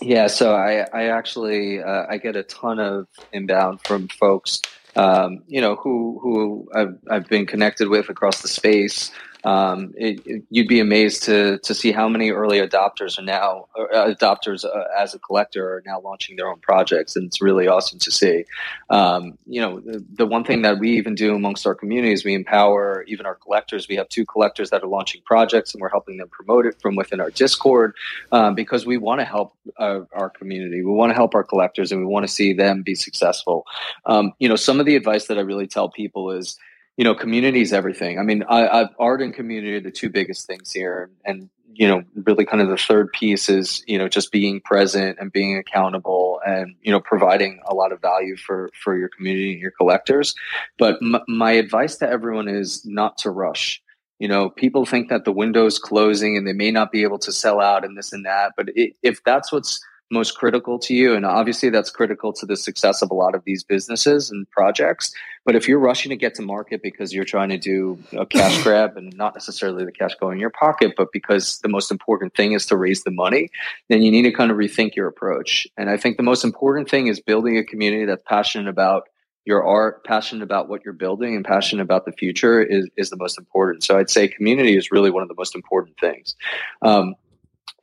[0.00, 4.62] Yeah so i i actually uh, i get a ton of inbound from folks
[4.96, 9.10] um, you know who who I've, I've been connected with across the space
[9.44, 13.66] um, it, it, you'd be amazed to to see how many early adopters are now
[13.76, 17.66] uh, adopters uh, as a collector are now launching their own projects, and it's really
[17.66, 18.44] awesome to see.
[18.90, 22.34] Um, you know, the, the, one thing that we even do amongst our communities, we
[22.34, 23.88] empower even our collectors.
[23.88, 26.94] We have two collectors that are launching projects, and we're helping them promote it from
[26.94, 27.94] within our Discord
[28.30, 30.82] um, because we want to help uh, our community.
[30.84, 33.66] We want to help our collectors, and we want to see them be successful.
[34.06, 36.56] Um, you know, some of the advice that I really tell people is
[36.96, 38.18] you know, community is everything.
[38.18, 41.88] I mean, I, I've, art and community are the two biggest things here, and you
[41.88, 45.56] know, really kind of the third piece is you know just being present and being
[45.56, 49.70] accountable, and you know, providing a lot of value for for your community and your
[49.70, 50.34] collectors.
[50.78, 53.82] But m- my advice to everyone is not to rush.
[54.18, 57.32] You know, people think that the window's closing and they may not be able to
[57.32, 58.52] sell out and this and that.
[58.56, 59.80] But it, if that's what's
[60.12, 61.14] most critical to you.
[61.14, 65.12] And obviously, that's critical to the success of a lot of these businesses and projects.
[65.44, 68.62] But if you're rushing to get to market because you're trying to do a cash
[68.62, 72.34] grab and not necessarily the cash going in your pocket, but because the most important
[72.34, 73.48] thing is to raise the money,
[73.88, 75.66] then you need to kind of rethink your approach.
[75.76, 79.08] And I think the most important thing is building a community that's passionate about
[79.44, 83.16] your art, passionate about what you're building, and passionate about the future is, is the
[83.16, 83.82] most important.
[83.82, 86.36] So I'd say community is really one of the most important things.
[86.82, 87.16] Um,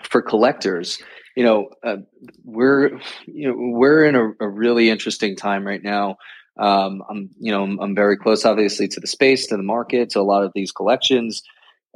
[0.01, 1.01] for collectors,
[1.39, 1.95] you know, uh,
[2.43, 6.17] we're you know we're in a, a, really interesting time right now.
[6.59, 10.09] Um, I'm you know I'm, I'm, very close, obviously, to the space, to the market,
[10.09, 11.41] to a lot of these collections,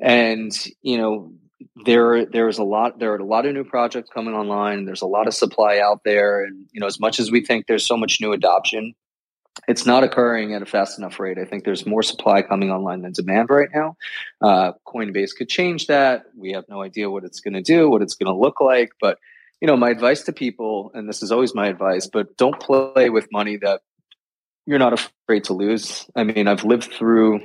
[0.02, 0.50] and
[0.82, 1.34] you know
[1.86, 4.86] there there's a lot there are a lot of new projects coming online.
[4.86, 7.68] There's a lot of supply out there, and you know as much as we think
[7.68, 8.94] there's so much new adoption,
[9.68, 11.38] it's not occurring at a fast enough rate.
[11.38, 13.98] I think there's more supply coming online than demand right now.
[14.42, 16.24] Uh, Coinbase could change that.
[16.36, 18.92] We have no idea what it's going to do, what it's going to look like,
[19.00, 19.20] but
[19.62, 23.10] you know, my advice to people, and this is always my advice, but don't play
[23.10, 23.80] with money that
[24.66, 26.06] you're not afraid to lose.
[26.18, 27.40] I mean, I've lived through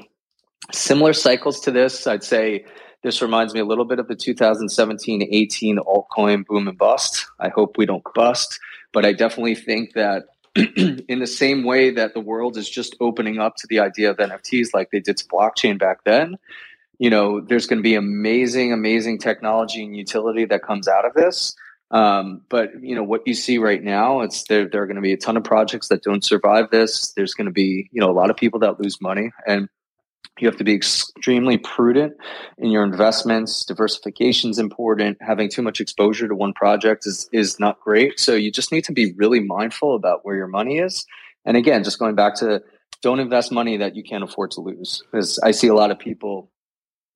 [0.73, 2.09] similar cycles to this.
[2.09, 2.65] I'd say
[3.05, 7.25] this reminds me a little bit of the 2017 18 altcoin boom and bust.
[7.39, 8.59] I hope we don't bust,
[8.93, 10.25] but I definitely think that
[11.09, 14.17] in the same way that the world is just opening up to the idea of
[14.17, 16.37] NFTs like they did to blockchain back then,
[16.99, 21.15] you know, there's going to be amazing, amazing technology and utility that comes out of
[21.15, 21.55] this.
[21.91, 24.69] Um, but you know what you see right now, it's there.
[24.69, 27.13] There are going to be a ton of projects that don't survive this.
[27.13, 29.71] There's going to be you know a lot of people that lose money, and
[30.41, 32.15] you have to be extremely prudent
[32.59, 33.65] in your investments.
[33.65, 35.19] Diversification is important.
[35.21, 38.21] Having too much exposure to one project is is not great.
[38.21, 41.07] So you just need to be really mindful about where your money is.
[41.45, 42.63] And again, just going back to
[43.03, 45.99] don't invest money that you can't afford to lose, because I see a lot of
[45.99, 46.51] people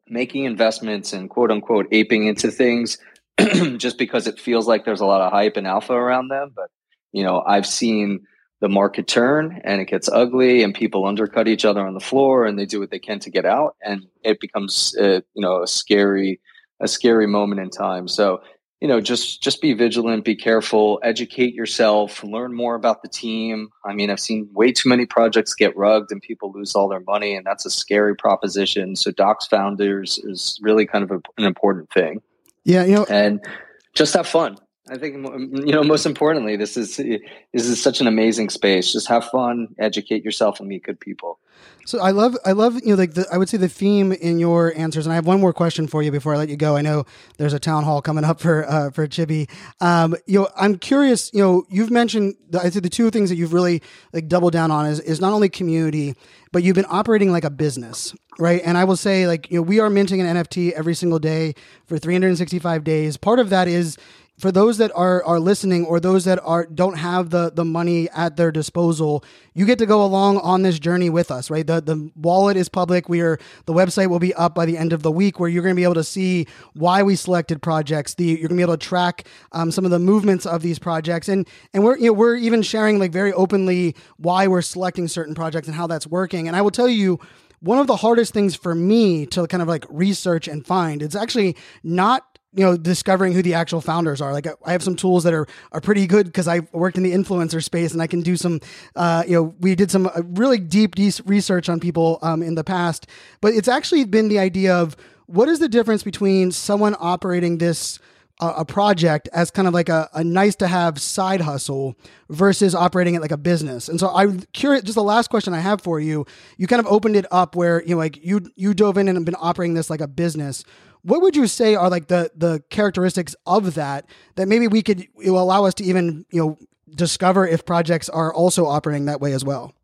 [0.09, 2.99] making investments and quote unquote aping into things
[3.77, 6.53] just because it feels like there's a lot of hype and alpha around them.
[6.55, 6.71] But,
[7.13, 8.27] you know, I've seen
[8.63, 12.47] the market turn and it gets ugly and people undercut each other on the floor
[12.47, 13.75] and they do what they can to get out.
[13.85, 16.41] And it becomes, uh, you know, a scary,
[16.79, 18.07] a scary moment in time.
[18.07, 18.41] So,
[18.81, 23.69] you know, just, just be vigilant, be careful, educate yourself, learn more about the team.
[23.85, 27.03] I mean, I've seen way too many projects get rugged and people lose all their
[27.05, 28.95] money and that's a scary proposition.
[28.95, 32.23] So docs founders is really kind of a, an important thing.
[32.65, 33.45] Yeah, you know, and
[33.93, 34.57] just have fun.
[34.89, 35.85] I think you know.
[35.85, 38.93] Most importantly, this is this is such an amazing space.
[38.93, 41.39] Just have fun, educate yourself, and meet good people.
[41.85, 44.39] So I love, I love, you know, like the, I would say the theme in
[44.39, 46.77] your answers, and I have one more question for you before I let you go.
[46.77, 47.05] I know
[47.39, 49.51] there's a town hall coming up for uh, for Chibi.
[49.81, 51.33] Um, you know, I'm curious.
[51.33, 54.53] You know, you've mentioned the, I think the two things that you've really like doubled
[54.53, 56.15] down on is is not only community,
[56.53, 58.63] but you've been operating like a business, right?
[58.65, 61.55] And I will say, like, you know, we are minting an NFT every single day
[61.87, 63.17] for 365 days.
[63.17, 63.97] Part of that is
[64.43, 68.09] for those that are are listening or those that are don't have the the money
[68.11, 69.25] at their disposal
[69.55, 71.65] you get to go along on this journey with us right?
[71.65, 73.09] The the wallet is public.
[73.09, 75.63] We are the website will be up by the end of the week where you're
[75.63, 78.63] going to be able to see why we selected projects the you're going to be
[78.63, 81.29] able to track um, some of the movements of these projects.
[81.29, 85.37] And and we're you know we're even sharing like very openly why we're selecting certain
[85.37, 86.49] projects and how that's working.
[86.49, 87.21] And i will tell you
[87.61, 91.15] one of the hardest things for me to kind of like research and find it's
[91.15, 94.33] actually not you know discovering who the actual founders are.
[94.33, 97.13] Like i have some tools that are are pretty good because i worked in the
[97.13, 98.61] influencer space and i can do some
[98.97, 100.95] uh, you know we did some uh, really deep
[101.25, 103.07] research on people um, in the past.
[103.41, 104.97] But it's actually been the idea of
[105.27, 107.99] what is the difference between someone operating this
[108.41, 111.97] uh, a project as kind of like a, a nice to have side hustle
[112.29, 113.89] versus operating it like a business?
[113.89, 116.27] And so i'm curious just the last question i have for you
[116.57, 119.17] you kind of opened it up where you know like you you dove in and
[119.17, 120.65] have been operating this like a business
[121.03, 125.01] what would you say are like the the characteristics of that that maybe we could
[125.01, 126.59] it will allow us to even you know
[126.95, 129.75] discover if projects are also operating that way as well?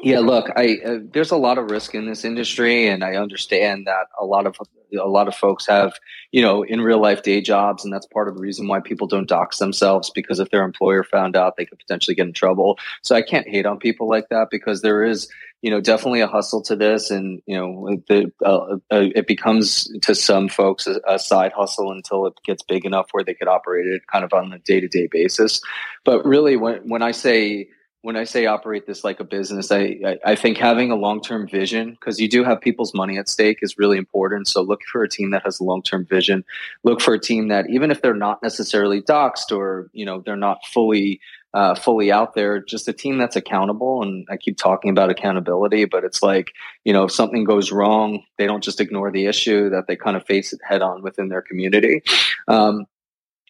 [0.00, 3.86] Yeah, look, I uh, there's a lot of risk in this industry, and I understand
[3.86, 4.56] that a lot of
[4.98, 5.92] a lot of folks have
[6.32, 9.06] you know in real life day jobs, and that's part of the reason why people
[9.06, 12.78] don't dox themselves because if their employer found out, they could potentially get in trouble.
[13.02, 15.28] So I can't hate on people like that because there is
[15.60, 19.88] you know definitely a hustle to this, and you know the, uh, uh, it becomes
[20.02, 23.48] to some folks a, a side hustle until it gets big enough where they could
[23.48, 25.60] operate it kind of on a day to day basis.
[26.04, 27.68] But really, when when I say
[28.02, 31.22] when I say operate this like a business, I, I, I think having a long
[31.22, 34.48] term vision, because you do have people's money at stake, is really important.
[34.48, 36.44] So look for a team that has a long term vision.
[36.82, 40.36] Look for a team that, even if they're not necessarily doxed or you know they're
[40.36, 41.20] not fully
[41.54, 44.02] uh, fully out there, just a team that's accountable.
[44.02, 46.52] And I keep talking about accountability, but it's like
[46.84, 50.16] you know if something goes wrong, they don't just ignore the issue; that they kind
[50.16, 52.02] of face it head on within their community.
[52.48, 52.86] Um,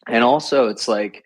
[0.07, 1.25] and also, it's like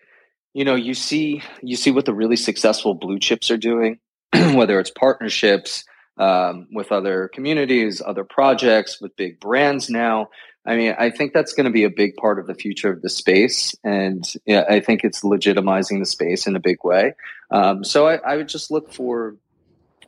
[0.53, 3.99] you know you see you see what the really successful blue chips are doing
[4.33, 5.85] whether it's partnerships
[6.17, 10.29] um, with other communities other projects with big brands now.
[10.65, 13.01] I mean i think that's going to be a big part of the future of
[13.01, 17.13] the space and yeah, i think it's legitimizing the space in a big way.
[17.49, 19.35] Um, so I, I would just look for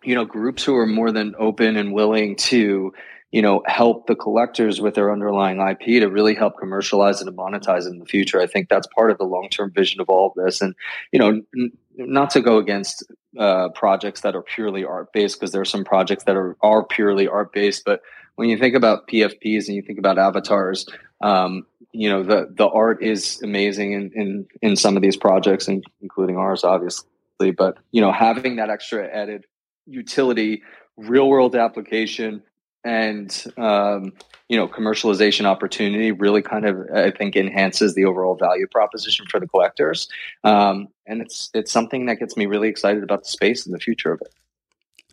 [0.03, 2.93] you know groups who are more than open and willing to
[3.31, 7.85] you know, help the collectors with their underlying IP to really help commercialize and monetize
[7.85, 8.41] in the future.
[8.41, 10.61] I think that's part of the long term vision of all of this.
[10.61, 10.73] And,
[11.11, 13.03] you know, n- not to go against
[13.37, 16.83] uh, projects that are purely art based, because there are some projects that are, are
[16.83, 17.83] purely art based.
[17.85, 18.01] But
[18.35, 20.87] when you think about PFPs and you think about avatars,
[21.21, 25.67] um, you know, the, the art is amazing in, in, in some of these projects,
[26.01, 27.05] including ours, obviously.
[27.55, 29.45] But, you know, having that extra added
[29.85, 30.63] utility,
[30.97, 32.43] real world application,
[32.83, 34.13] and um,
[34.47, 39.39] you know commercialization opportunity really kind of I think enhances the overall value proposition for
[39.39, 40.07] the collectors,
[40.43, 43.79] um, and it's it's something that gets me really excited about the space and the
[43.79, 44.33] future of it.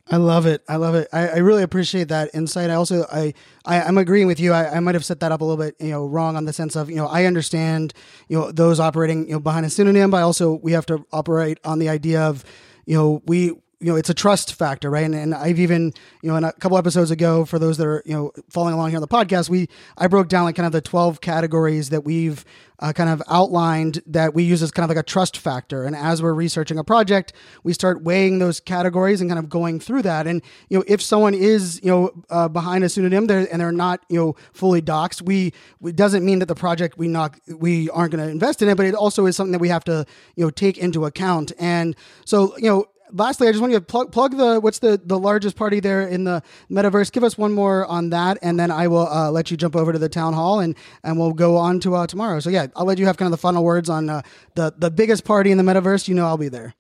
[0.09, 0.63] I love it.
[0.69, 1.09] I love it.
[1.13, 2.71] I, I really appreciate that insight.
[2.71, 4.53] I also I, I am agreeing with you.
[4.53, 6.53] I, I might have set that up a little bit you know wrong on the
[6.53, 7.93] sense of you know I understand
[8.29, 11.59] you know those operating you know behind a synonym, but also we have to operate
[11.65, 12.45] on the idea of
[12.85, 15.05] you know we you know, it's a trust factor, right?
[15.05, 18.03] And, and, I've even, you know, in a couple episodes ago, for those that are,
[18.07, 19.69] you know, following along here on the podcast, we,
[19.99, 22.43] I broke down like kind of the 12 categories that we've
[22.79, 25.85] uh, kind of outlined that we use as kind of like a trust factor.
[25.85, 29.79] And as we're researching a project, we start weighing those categories and kind of going
[29.79, 30.27] through that.
[30.27, 34.05] And, you know, if someone is, you know, uh, behind a pseudonym and they're not,
[34.09, 35.53] you know, fully doxed, we,
[35.85, 38.77] it doesn't mean that the project we not, we aren't going to invest in it,
[38.77, 41.53] but it also is something that we have to, you know, take into account.
[41.59, 45.01] And so, you know, lastly, I just want you to plug, plug the what's the
[45.03, 47.13] the largest party there in the metaverse.
[47.13, 49.93] Give us one more on that, and then I will uh, let you jump over
[49.93, 52.41] to the town hall, and and we'll go on to uh, tomorrow.
[52.41, 54.23] So yeah, I'll let you have kind of the final words on uh,
[54.55, 56.09] the the biggest party in the metaverse.
[56.09, 56.75] You know, I'll be there.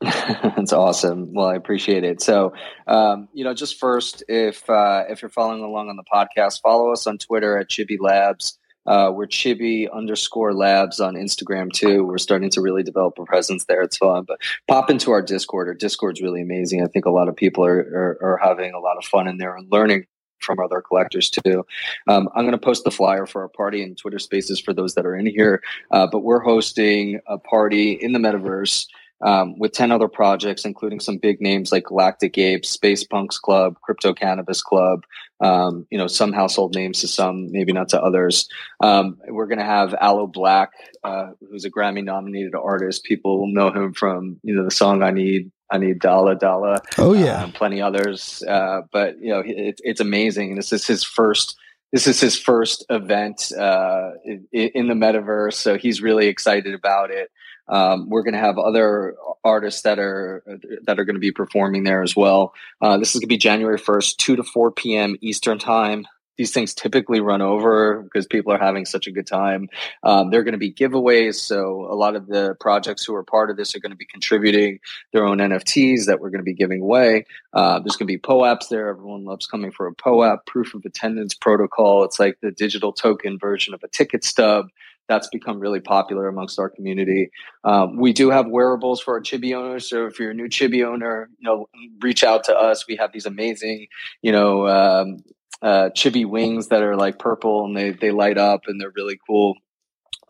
[0.00, 1.32] That's awesome.
[1.34, 2.22] Well, I appreciate it.
[2.22, 2.52] So,
[2.86, 6.92] um, you know, just first, if uh, if you're following along on the podcast, follow
[6.92, 8.58] us on Twitter at Chibi Labs.
[8.86, 12.04] Uh, we're Chibi underscore labs on Instagram too.
[12.04, 13.82] We're starting to really develop a presence there.
[13.82, 15.68] It's fun, but pop into our Discord.
[15.68, 16.82] Our Discord's really amazing.
[16.82, 19.38] I think a lot of people are, are, are having a lot of fun in
[19.38, 20.06] there and learning
[20.40, 21.66] from other collectors too.
[22.06, 24.94] Um, I'm going to post the flyer for our party in Twitter Spaces for those
[24.94, 25.62] that are in here.
[25.90, 28.86] Uh, but we're hosting a party in the metaverse
[29.20, 33.76] um, with 10 other projects, including some big names like Galactic Apes, Space Punks Club,
[33.82, 35.04] Crypto Cannabis Club,
[35.40, 38.48] um, you know, some household names to some, maybe not to others.
[38.80, 40.68] Um, we're going to have Aloe Blacc,
[41.04, 43.04] uh, who's a Grammy nominated artist.
[43.04, 45.50] People will know him from, you know, the song I Need.
[45.70, 46.80] I need Dala Dala.
[46.96, 48.42] Oh yeah, um, plenty others.
[48.42, 50.54] Uh, but you know, it, it's amazing.
[50.54, 51.58] This is his first
[51.92, 57.10] this is his first event uh, in, in, the metaverse, so he's really excited about
[57.10, 57.30] it.
[57.68, 60.42] Um, we're going to have other artists that are
[60.84, 62.54] that are going to be performing there as well.
[62.80, 65.16] Uh, this is going to be January first, two to four p.m.
[65.20, 66.06] Eastern time.
[66.36, 69.68] These things typically run over because people are having such a good time.
[70.04, 73.50] Um, they're going to be giveaways, so a lot of the projects who are part
[73.50, 74.78] of this are going to be contributing
[75.12, 77.26] their own NFTs that we're going to be giving away.
[77.52, 78.88] Uh, there's going to be POAPs there.
[78.88, 82.04] Everyone loves coming for a POAP, proof of attendance protocol.
[82.04, 84.68] It's like the digital token version of a ticket stub
[85.08, 87.30] that's become really popular amongst our community.
[87.64, 89.88] Um, we do have wearables for our Chibi owners.
[89.88, 91.68] So if you're a new Chibi owner, you know,
[92.00, 92.86] reach out to us.
[92.86, 93.88] We have these amazing,
[94.22, 95.24] you know, um,
[95.62, 99.18] uh, Chibi wings that are like purple and they they light up and they're really
[99.26, 99.56] cool.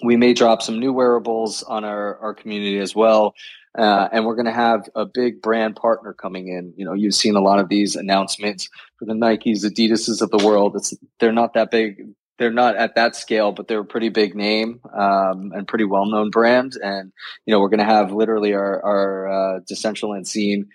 [0.03, 3.35] We may drop some new wearables on our our community as well.
[3.77, 6.73] Uh, and we're going to have a big brand partner coming in.
[6.77, 8.69] You know, you've seen a lot of these announcements
[8.99, 10.75] for the Nikes, Adidas's of the world.
[10.75, 12.09] It's they're not that big
[12.39, 16.07] they're not at that scale, but they're a pretty big name um, and pretty well
[16.07, 16.75] known brand.
[16.83, 17.13] And
[17.45, 20.69] you know, we're going to have literally our our uh, Decentraland scene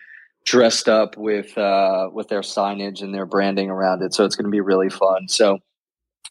[0.45, 4.13] dressed up with uh, with their signage and their branding around it.
[4.13, 5.27] So it's going to be really fun.
[5.29, 5.59] So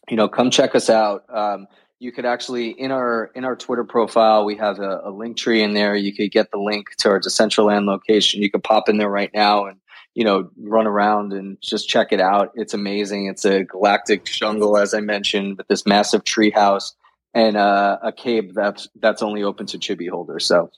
[0.09, 1.25] you know, come check us out.
[1.29, 1.67] Um,
[1.99, 5.73] you could actually in our in our Twitter profile we have a, a Linktree in
[5.73, 5.95] there.
[5.95, 8.41] You could get the link to our Decentraland location.
[8.41, 9.77] You could pop in there right now and
[10.15, 12.51] you know, run around and just check it out.
[12.55, 13.27] It's amazing.
[13.27, 16.95] It's a galactic jungle, as I mentioned, with this massive tree house
[17.33, 20.45] and uh, a cave that's that's only open to chibi holders.
[20.45, 20.71] So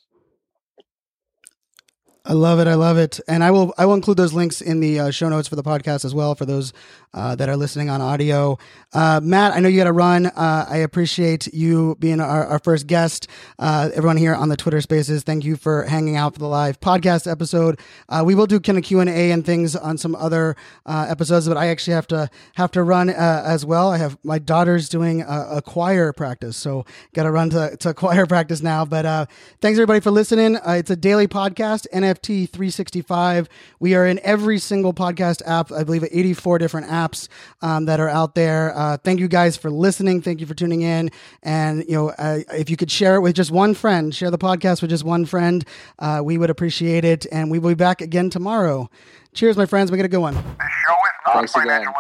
[2.27, 2.67] I love it.
[2.67, 3.19] I love it.
[3.27, 5.61] And I will I will include those links in the uh, show notes for the
[5.61, 6.73] podcast as well for those
[7.13, 8.57] uh, that are listening on audio.
[8.93, 10.25] Uh, Mat, I know you got to run.
[10.25, 13.27] Uh, I appreciate you being our, our first guest.
[13.59, 16.79] Uh, everyone here on the Twitter Spaces, thank you for hanging out for the live
[16.79, 17.79] podcast episode.
[18.09, 20.55] Uh, we will do kind of Q and A and things on some other
[20.87, 23.91] episodes, but I actually have to have to run as well.
[23.91, 27.93] I have my daughter's doing a, a choir practice, so got to run to, to
[27.93, 28.83] choir practice now.
[28.83, 29.29] But
[29.61, 30.57] thanks everybody for listening.
[30.65, 31.85] it's a daily podcast.
[31.93, 33.49] And NFT 365.
[33.79, 37.27] We are in every single podcast app, I believe 84 different apps
[37.61, 38.77] um, that are out there.
[38.77, 40.21] Uh, thank you guys for listening.
[40.21, 41.11] Thank you for tuning in.
[41.43, 44.37] And, you know, uh, if you could share it with just one friend, share the
[44.37, 45.65] podcast with just one friend,
[45.99, 47.25] uh, we would appreciate it.
[47.31, 48.89] And we will be back again tomorrow.
[49.33, 49.91] Cheers, my friends.
[49.91, 50.33] We got a good one.
[50.33, 51.95] This show is not Thanks financial again.